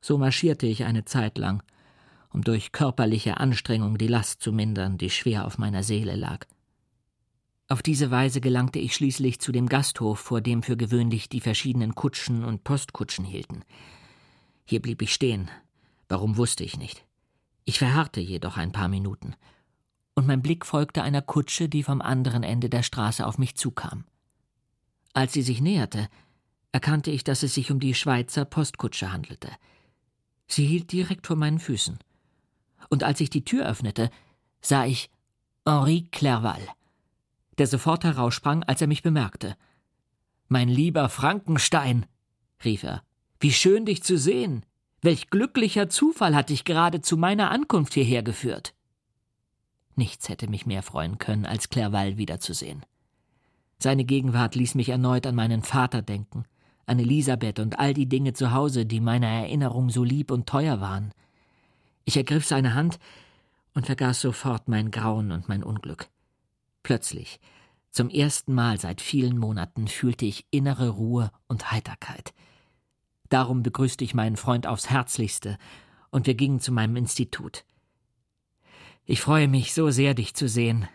So 0.00 0.18
marschierte 0.18 0.66
ich 0.66 0.84
eine 0.84 1.04
Zeit 1.04 1.38
lang, 1.38 1.62
um 2.30 2.42
durch 2.44 2.72
körperliche 2.72 3.38
Anstrengung 3.38 3.98
die 3.98 4.06
Last 4.06 4.42
zu 4.42 4.52
mindern, 4.52 4.98
die 4.98 5.10
schwer 5.10 5.46
auf 5.46 5.58
meiner 5.58 5.82
Seele 5.82 6.14
lag. 6.14 6.46
Auf 7.70 7.82
diese 7.82 8.10
Weise 8.10 8.40
gelangte 8.40 8.78
ich 8.78 8.94
schließlich 8.94 9.40
zu 9.40 9.52
dem 9.52 9.68
Gasthof, 9.68 10.18
vor 10.20 10.40
dem 10.40 10.62
für 10.62 10.76
gewöhnlich 10.76 11.28
die 11.28 11.40
verschiedenen 11.40 11.94
Kutschen 11.94 12.44
und 12.44 12.64
Postkutschen 12.64 13.24
hielten. 13.24 13.62
Hier 14.64 14.80
blieb 14.80 15.02
ich 15.02 15.12
stehen. 15.12 15.50
Warum 16.08 16.38
wusste 16.38 16.64
ich 16.64 16.78
nicht. 16.78 17.04
Ich 17.68 17.80
verharrte 17.80 18.22
jedoch 18.22 18.56
ein 18.56 18.72
paar 18.72 18.88
Minuten, 18.88 19.34
und 20.14 20.26
mein 20.26 20.40
Blick 20.40 20.64
folgte 20.64 21.02
einer 21.02 21.20
Kutsche, 21.20 21.68
die 21.68 21.82
vom 21.82 22.00
anderen 22.00 22.42
Ende 22.42 22.70
der 22.70 22.82
Straße 22.82 23.26
auf 23.26 23.36
mich 23.36 23.56
zukam. 23.56 24.06
Als 25.12 25.34
sie 25.34 25.42
sich 25.42 25.60
näherte, 25.60 26.08
erkannte 26.72 27.10
ich, 27.10 27.24
dass 27.24 27.42
es 27.42 27.52
sich 27.52 27.70
um 27.70 27.78
die 27.78 27.92
Schweizer 27.92 28.46
Postkutsche 28.46 29.12
handelte. 29.12 29.50
Sie 30.46 30.64
hielt 30.64 30.92
direkt 30.92 31.26
vor 31.26 31.36
meinen 31.36 31.58
Füßen. 31.58 31.98
Und 32.88 33.04
als 33.04 33.20
ich 33.20 33.28
die 33.28 33.44
Tür 33.44 33.66
öffnete, 33.66 34.08
sah 34.62 34.86
ich 34.86 35.10
Henri 35.66 36.08
Clerval, 36.10 36.66
der 37.58 37.66
sofort 37.66 38.02
heraussprang, 38.02 38.62
als 38.62 38.80
er 38.80 38.86
mich 38.86 39.02
bemerkte. 39.02 39.58
Mein 40.48 40.70
lieber 40.70 41.10
Frankenstein, 41.10 42.06
rief 42.64 42.82
er, 42.82 43.02
wie 43.40 43.52
schön 43.52 43.84
dich 43.84 44.02
zu 44.02 44.16
sehen. 44.16 44.64
Welch 45.00 45.30
glücklicher 45.30 45.88
Zufall 45.88 46.34
hat 46.34 46.50
dich 46.50 46.64
gerade 46.64 47.00
zu 47.00 47.16
meiner 47.16 47.50
Ankunft 47.50 47.94
hierher 47.94 48.22
geführt. 48.22 48.74
Nichts 49.94 50.28
hätte 50.28 50.48
mich 50.48 50.66
mehr 50.66 50.82
freuen 50.82 51.18
können, 51.18 51.46
als 51.46 51.68
Clerval 51.68 52.16
wiederzusehen. 52.16 52.84
Seine 53.78 54.04
Gegenwart 54.04 54.56
ließ 54.56 54.74
mich 54.74 54.88
erneut 54.88 55.26
an 55.26 55.36
meinen 55.36 55.62
Vater 55.62 56.02
denken, 56.02 56.44
an 56.86 56.98
Elisabeth 56.98 57.60
und 57.60 57.78
all 57.78 57.94
die 57.94 58.08
Dinge 58.08 58.32
zu 58.32 58.52
Hause, 58.52 58.86
die 58.86 59.00
meiner 59.00 59.28
Erinnerung 59.28 59.90
so 59.90 60.02
lieb 60.02 60.30
und 60.32 60.48
teuer 60.48 60.80
waren. 60.80 61.12
Ich 62.04 62.16
ergriff 62.16 62.44
seine 62.44 62.74
Hand 62.74 62.98
und 63.74 63.86
vergaß 63.86 64.20
sofort 64.20 64.68
mein 64.68 64.90
Grauen 64.90 65.30
und 65.30 65.48
mein 65.48 65.62
Unglück. 65.62 66.08
Plötzlich, 66.82 67.38
zum 67.90 68.08
ersten 68.08 68.52
Mal 68.52 68.80
seit 68.80 69.00
vielen 69.00 69.38
Monaten, 69.38 69.86
fühlte 69.86 70.26
ich 70.26 70.46
innere 70.50 70.88
Ruhe 70.88 71.30
und 71.46 71.70
Heiterkeit. 71.70 72.34
Darum 73.28 73.62
begrüßte 73.62 74.04
ich 74.04 74.14
meinen 74.14 74.36
Freund 74.36 74.66
aufs 74.66 74.90
Herzlichste, 74.90 75.58
und 76.10 76.26
wir 76.26 76.34
gingen 76.34 76.60
zu 76.60 76.72
meinem 76.72 76.96
Institut. 76.96 77.64
Ich 79.04 79.20
freue 79.20 79.48
mich 79.48 79.74
so 79.74 79.90
sehr, 79.90 80.14
dich 80.14 80.34
zu 80.34 80.48
sehen. 80.48 80.88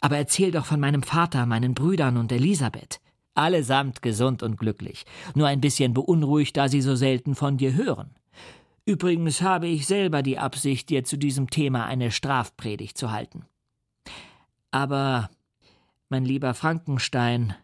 Aber 0.00 0.16
erzähl 0.16 0.50
doch 0.50 0.64
von 0.64 0.80
meinem 0.80 1.02
Vater, 1.02 1.44
meinen 1.46 1.74
Brüdern 1.74 2.16
und 2.16 2.32
Elisabeth. 2.32 3.00
Allesamt 3.34 4.02
gesund 4.02 4.42
und 4.42 4.56
glücklich, 4.56 5.04
nur 5.34 5.46
ein 5.46 5.60
bisschen 5.60 5.94
beunruhigt, 5.94 6.56
da 6.56 6.68
sie 6.68 6.80
so 6.80 6.96
selten 6.96 7.34
von 7.34 7.56
dir 7.56 7.74
hören. 7.74 8.10
Übrigens 8.84 9.42
habe 9.42 9.66
ich 9.66 9.86
selber 9.86 10.22
die 10.22 10.38
Absicht, 10.38 10.88
dir 10.88 11.04
zu 11.04 11.18
diesem 11.18 11.50
Thema 11.50 11.84
eine 11.86 12.10
Strafpredigt 12.10 12.96
zu 12.96 13.12
halten. 13.12 13.44
Aber, 14.70 15.30
mein 16.08 16.24
lieber 16.24 16.54
Frankenstein, 16.54 17.54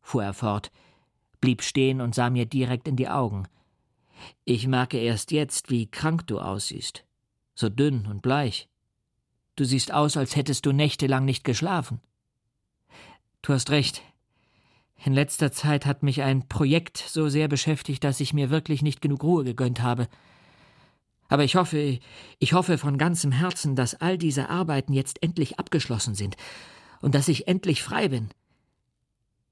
fuhr 0.00 0.24
er 0.24 0.34
fort, 0.34 0.70
blieb 1.44 1.62
stehen 1.62 2.00
und 2.00 2.14
sah 2.14 2.30
mir 2.30 2.46
direkt 2.46 2.88
in 2.88 2.96
die 2.96 3.10
Augen. 3.10 3.46
Ich 4.46 4.66
merke 4.66 4.96
erst 4.96 5.30
jetzt, 5.30 5.68
wie 5.68 5.90
krank 5.90 6.26
du 6.26 6.40
aussiehst. 6.40 7.04
So 7.54 7.68
dünn 7.68 8.06
und 8.06 8.22
bleich. 8.22 8.66
Du 9.54 9.66
siehst 9.66 9.92
aus, 9.92 10.16
als 10.16 10.36
hättest 10.36 10.64
du 10.64 10.72
nächtelang 10.72 11.26
nicht 11.26 11.44
geschlafen. 11.44 12.00
Du 13.42 13.52
hast 13.52 13.68
recht. 13.68 14.00
In 15.04 15.12
letzter 15.12 15.52
Zeit 15.52 15.84
hat 15.84 16.02
mich 16.02 16.22
ein 16.22 16.48
Projekt 16.48 16.96
so 16.96 17.28
sehr 17.28 17.46
beschäftigt, 17.46 18.04
dass 18.04 18.20
ich 18.20 18.32
mir 18.32 18.48
wirklich 18.48 18.80
nicht 18.80 19.02
genug 19.02 19.22
Ruhe 19.22 19.44
gegönnt 19.44 19.82
habe. 19.82 20.08
Aber 21.28 21.44
ich 21.44 21.56
hoffe, 21.56 21.98
ich 22.38 22.52
hoffe 22.54 22.78
von 22.78 22.96
ganzem 22.96 23.32
Herzen, 23.32 23.76
dass 23.76 24.00
all 24.00 24.16
diese 24.16 24.48
Arbeiten 24.48 24.94
jetzt 24.94 25.22
endlich 25.22 25.58
abgeschlossen 25.58 26.14
sind 26.14 26.38
und 27.02 27.14
dass 27.14 27.28
ich 27.28 27.48
endlich 27.48 27.82
frei 27.82 28.08
bin. 28.08 28.30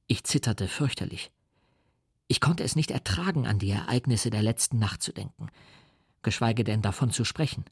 Ich 0.06 0.24
zitterte 0.24 0.68
fürchterlich. 0.68 1.30
Ich 2.32 2.40
konnte 2.40 2.64
es 2.64 2.76
nicht 2.76 2.90
ertragen, 2.90 3.46
an 3.46 3.58
die 3.58 3.68
Ereignisse 3.68 4.30
der 4.30 4.40
letzten 4.40 4.78
Nacht 4.78 5.02
zu 5.02 5.12
denken, 5.12 5.48
geschweige 6.22 6.64
denn 6.64 6.80
davon 6.80 7.10
zu 7.10 7.26
sprechen. 7.26 7.66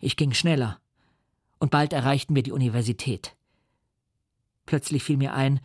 Ich 0.00 0.16
ging 0.16 0.34
schneller, 0.34 0.78
und 1.60 1.70
bald 1.70 1.94
erreichten 1.94 2.34
wir 2.34 2.42
die 2.42 2.52
Universität. 2.52 3.34
Plötzlich 4.66 5.02
fiel 5.02 5.16
mir 5.16 5.32
ein, 5.32 5.60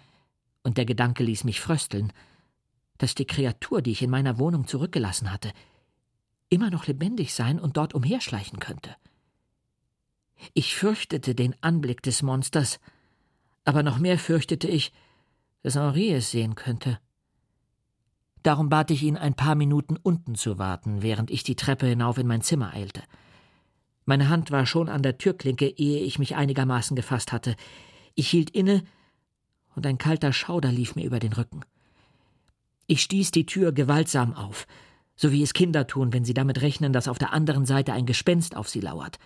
und 0.64 0.78
der 0.78 0.86
Gedanke 0.86 1.26
ließ 1.26 1.44
mich 1.44 1.60
frösteln, 1.60 2.14
dass 3.00 3.16
die 3.16 3.26
Kreatur, 3.26 3.82
die 3.82 3.92
ich 3.92 4.02
in 4.02 4.10
meiner 4.10 4.40
Wohnung 4.40 4.66
zurückgelassen 4.66 5.30
hatte, 5.30 5.52
immer 6.48 6.70
noch 6.70 6.88
lebendig 6.88 7.34
sein 7.34 7.60
und 7.60 7.76
dort 7.76 7.94
umherschleichen 7.94 8.60
könnte. 8.60 8.96
Ich 10.54 10.74
fürchtete 10.74 11.36
den 11.36 11.54
Anblick 11.62 12.02
des 12.02 12.22
Monsters, 12.22 12.80
aber 13.66 13.84
noch 13.84 13.98
mehr 13.98 14.18
fürchtete 14.18 14.70
ich, 14.70 14.94
dass 15.64 15.76
Henri 15.76 16.14
es 16.14 16.32
sehen 16.32 16.56
könnte. 16.56 16.98
Darum 18.44 18.70
bat 18.70 18.90
ich 18.92 19.04
ihn, 19.04 19.18
ein 19.18 19.36
paar 19.36 19.56
Minuten 19.56 19.98
unten 19.98 20.36
zu 20.36 20.58
warten, 20.58 21.02
während 21.02 21.30
ich 21.30 21.44
die 21.44 21.56
Treppe 21.56 21.86
hinauf 21.86 22.18
in 22.18 22.28
mein 22.28 22.42
Zimmer 22.42 22.74
eilte. 22.74 23.04
Meine 24.06 24.30
Hand 24.30 24.50
war 24.52 24.66
schon 24.66 24.90
an 24.90 25.04
der 25.04 25.18
Türklinke, 25.18 25.68
ehe 25.68 26.04
ich 26.04 26.18
mich 26.18 26.36
einigermaßen 26.36 26.96
gefasst 26.96 27.32
hatte. 27.32 27.56
Ich 28.16 28.30
hielt 28.30 28.50
inne, 28.50 28.84
und 29.76 29.86
ein 29.86 29.98
kalter 29.98 30.34
Schauder 30.34 30.72
lief 30.72 30.96
mir 30.96 31.06
über 31.06 31.20
den 31.20 31.34
Rücken. 31.34 31.62
Ich 32.88 33.04
stieß 33.04 33.32
die 33.32 33.46
Tür 33.46 33.72
gewaltsam 33.72 34.34
auf, 34.34 34.68
So 35.16 35.32
wie 35.32 35.44
es 35.44 35.54
Kinder 35.54 35.86
tun, 35.86 36.14
wenn 36.14 36.26
sie 36.26 36.34
damit 36.34 36.62
rechnen, 36.62 36.94
dass 36.94 37.08
auf 37.08 37.20
der 37.20 37.32
anderen 37.32 37.68
Seite 37.68 37.94
ein 37.94 38.08
Gespenst 38.08 38.56
auf 38.56 38.68
sie 38.68 38.80
lauert. 38.80 39.20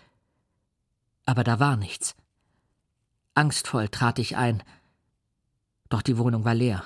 Aber 1.25 1.45
da 1.45 1.59
war 1.59 1.77
nichts. 1.77 2.15
Angstvoll 3.33 3.87
trat 3.87 4.19
ich 4.19 4.35
ein. 4.35 4.61
Doch 5.89 6.01
die 6.01 6.17
Wohnung 6.17 6.43
war 6.43 6.53
leer. 6.53 6.85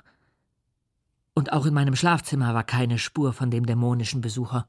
Und 1.40 1.54
auch 1.54 1.66
in 1.66 1.74
meinem 1.74 1.96
Schlafzimmer 1.96 2.54
war 2.54 2.66
keine 2.66 2.98
Spur 2.98 3.32
von 3.32 3.50
dem 3.50 3.66
dämonischen 3.66 4.20
Besucher. 4.20 4.68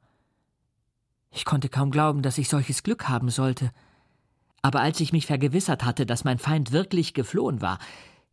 Ich 1.33 1.45
konnte 1.45 1.69
kaum 1.69 1.91
glauben, 1.91 2.23
dass 2.23 2.39
ich 2.39 2.49
solches 2.49 2.85
Glück 2.85 3.09
haben 3.09 3.29
sollte. 3.29 3.73
Aber 4.63 4.81
als 4.81 5.01
ich 5.01 5.13
mich 5.13 5.27
vergewissert 5.27 5.85
hatte, 5.85 6.07
dass 6.07 6.23
mein 6.23 6.39
Feind 6.39 6.71
wirklich 6.71 7.13
geflohen 7.13 7.61
war, 7.61 7.81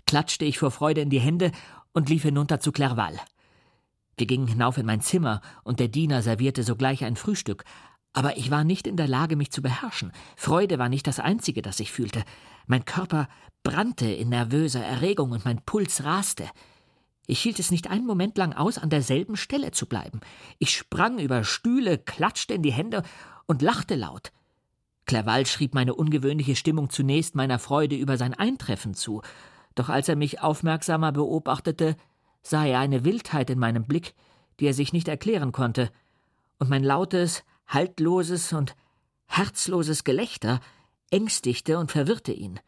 klatschte 0.05 0.45
ich 0.45 0.59
vor 0.59 0.69
Freude 0.69 1.01
in 1.01 1.09
die 1.09 1.19
Hände 1.19 1.51
und 1.93 2.09
lief 2.09 2.21
hinunter 2.21 2.59
zu 2.59 2.71
Clerval. 2.71 3.19
Wir 4.17 4.27
gingen 4.27 4.45
hinauf 4.45 4.77
in 4.77 4.85
mein 4.85 5.01
Zimmer, 5.01 5.41
und 5.63 5.79
der 5.79 5.87
Diener 5.87 6.21
servierte 6.21 6.61
sogleich 6.61 7.03
ein 7.03 7.15
Frühstück, 7.15 7.63
aber 8.13 8.37
ich 8.37 8.51
war 8.51 8.63
nicht 8.63 8.85
in 8.85 8.97
der 8.97 9.07
Lage, 9.07 9.35
mich 9.35 9.51
zu 9.51 9.63
beherrschen. 9.63 10.11
Freude 10.35 10.77
war 10.77 10.89
nicht 10.89 11.07
das 11.07 11.19
Einzige, 11.19 11.63
das 11.63 11.79
ich 11.79 11.91
fühlte. 11.91 12.23
Mein 12.67 12.85
Körper 12.85 13.29
brannte 13.63 14.05
in 14.05 14.29
nervöser 14.29 14.85
Erregung 14.85 15.31
und 15.31 15.43
mein 15.43 15.65
Puls 15.65 16.03
raste. 16.03 16.47
Ich 17.27 17.41
hielt 17.41 17.59
es 17.59 17.71
nicht 17.71 17.89
einen 17.89 18.05
Moment 18.05 18.37
lang 18.37 18.53
aus, 18.53 18.77
an 18.77 18.89
derselben 18.89 19.35
Stelle 19.35 19.71
zu 19.71 19.85
bleiben. 19.85 20.21
Ich 20.59 20.75
sprang 20.75 21.19
über 21.19 21.43
Stühle, 21.43 21.97
klatschte 21.97 22.53
in 22.53 22.63
die 22.63 22.71
Hände 22.71 23.03
und 23.45 23.61
lachte 23.61 23.95
laut. 23.95 24.31
Clerval 25.05 25.45
schrieb 25.45 25.73
meine 25.73 25.93
ungewöhnliche 25.93 26.55
Stimmung 26.55 26.89
zunächst 26.89 27.35
meiner 27.35 27.59
Freude 27.59 27.97
über 27.97 28.17
sein 28.17 28.33
Eintreffen 28.33 28.93
zu, 28.93 29.21
doch 29.75 29.89
als 29.89 30.07
er 30.09 30.15
mich 30.15 30.41
aufmerksamer 30.41 31.11
beobachtete, 31.11 31.97
sah 32.41 32.65
er 32.65 32.79
eine 32.79 33.03
Wildheit 33.03 33.49
in 33.49 33.59
meinem 33.59 33.85
Blick, 33.85 34.15
die 34.59 34.65
er 34.65 34.73
sich 34.73 34.93
nicht 34.93 35.07
erklären 35.07 35.51
konnte, 35.51 35.91
und 36.59 36.69
mein 36.69 36.83
lautes, 36.83 37.43
haltloses 37.67 38.53
und 38.53 38.75
herzloses 39.27 40.03
Gelächter 40.03 40.61
ängstigte 41.11 41.77
und 41.77 41.91
verwirrte 41.91 42.31
ihn. 42.31 42.59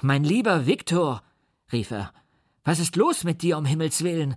Mein 0.00 0.24
lieber 0.24 0.66
Viktor, 0.66 1.22
rief 1.72 1.90
er, 1.90 2.12
was 2.64 2.78
ist 2.78 2.96
los 2.96 3.24
mit 3.24 3.42
dir 3.42 3.58
um 3.58 3.64
Himmels 3.64 4.02
willen? 4.02 4.36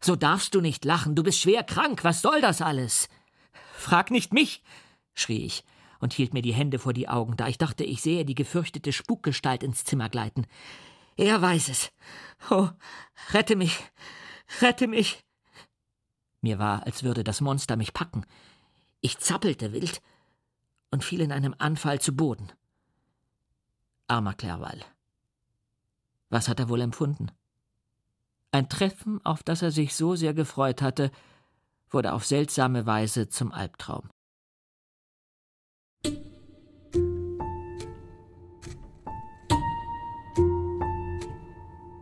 So 0.00 0.16
darfst 0.16 0.54
du 0.54 0.60
nicht 0.60 0.84
lachen, 0.84 1.14
du 1.14 1.22
bist 1.22 1.40
schwer 1.40 1.62
krank, 1.64 2.04
was 2.04 2.22
soll 2.22 2.40
das 2.40 2.60
alles? 2.60 3.08
Frag 3.76 4.10
nicht 4.10 4.32
mich, 4.32 4.62
schrie 5.14 5.44
ich 5.44 5.64
und 5.98 6.12
hielt 6.12 6.34
mir 6.34 6.42
die 6.42 6.52
Hände 6.52 6.78
vor 6.78 6.92
die 6.92 7.08
Augen, 7.08 7.36
da 7.36 7.48
ich 7.48 7.56
dachte, 7.56 7.84
ich 7.84 8.02
sehe 8.02 8.24
die 8.24 8.34
gefürchtete 8.34 8.92
Spukgestalt 8.92 9.62
ins 9.62 9.84
Zimmer 9.84 10.10
gleiten. 10.10 10.46
Er 11.16 11.40
weiß 11.40 11.68
es. 11.68 11.92
Oh, 12.50 12.68
rette 13.32 13.56
mich, 13.56 13.78
rette 14.60 14.86
mich. 14.86 15.24
Mir 16.42 16.58
war, 16.58 16.84
als 16.84 17.04
würde 17.04 17.24
das 17.24 17.40
Monster 17.40 17.76
mich 17.76 17.94
packen. 17.94 18.26
Ich 19.00 19.18
zappelte 19.18 19.72
wild 19.72 20.02
und 20.90 21.02
fiel 21.02 21.22
in 21.22 21.32
einem 21.32 21.54
Anfall 21.58 22.00
zu 22.00 22.14
Boden. 22.14 22.52
Armer 24.06 24.34
Clerval. 24.34 24.80
Was 26.28 26.48
hat 26.48 26.60
er 26.60 26.68
wohl 26.68 26.82
empfunden? 26.82 27.30
Ein 28.54 28.68
Treffen, 28.68 29.20
auf 29.24 29.42
das 29.42 29.62
er 29.62 29.72
sich 29.72 29.96
so 29.96 30.14
sehr 30.14 30.32
gefreut 30.32 30.80
hatte, 30.80 31.10
wurde 31.90 32.12
auf 32.12 32.24
seltsame 32.24 32.86
Weise 32.86 33.28
zum 33.28 33.50
Albtraum. 33.50 34.08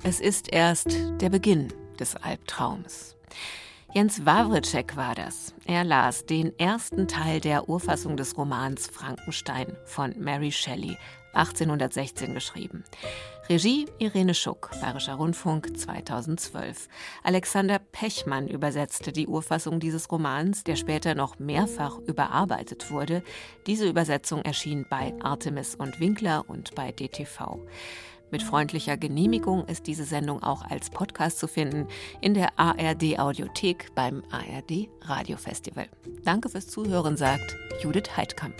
Es 0.03 0.21
ist 0.21 0.53
erst 0.53 0.89
der 1.23 1.31
Beginn 1.31 1.73
des 1.99 2.17
Albtraums. 2.17 3.17
Jens 3.95 4.25
Wawritschek 4.25 4.97
war 4.97 5.15
das. 5.15 5.53
Er 5.67 5.85
las 5.85 6.25
den 6.25 6.59
ersten 6.59 7.09
Teil 7.09 7.41
der 7.41 7.69
Urfassung 7.69 8.17
des 8.17 8.39
Romans 8.39 8.87
Frankenstein 8.87 9.77
von 9.85 10.15
Mary 10.19 10.51
Shelley, 10.51 10.97
1816 11.35 12.33
geschrieben. 12.33 12.85
Regie 13.51 13.85
Irene 13.99 14.33
Schuck, 14.33 14.71
Bayerischer 14.81 15.17
Rundfunk 15.17 15.77
2012. 15.77 16.89
Alexander 17.23 17.79
Pechmann 17.79 18.49
übersetzte 18.49 19.13
die 19.13 19.27
Urfassung 19.27 19.79
dieses 19.79 20.11
Romans, 20.11 20.65
der 20.65 20.77
später 20.77 21.15
noch 21.15 21.39
mehrfach 21.39 21.99
überarbeitet 21.99 22.91
wurde. 22.91 23.23
Diese 23.67 23.87
Übersetzung 23.87 24.41
erschien 24.41 24.87
bei 24.89 25.13
Artemis 25.21 25.75
und 25.75 26.01
Winkler 26.01 26.49
und 26.49 26.75
bei 26.75 26.93
DTV. 26.93 27.61
Mit 28.33 28.43
freundlicher 28.43 28.97
Genehmigung 28.97 29.67
ist 29.67 29.87
diese 29.87 30.05
Sendung 30.05 30.43
auch 30.43 30.65
als 30.65 30.89
Podcast 30.89 31.39
zu 31.39 31.47
finden 31.47 31.87
in 32.23 32.33
der 32.33 32.59
ARD 32.59 33.19
Audiothek 33.19 33.95
beim 33.95 34.23
ARD 34.31 34.89
Radiofestival. 35.03 35.87
Danke 36.25 36.49
fürs 36.49 36.67
Zuhören, 36.67 37.19
sagt 37.19 37.55
Judith 37.83 38.17
Heidkamp. 38.17 38.55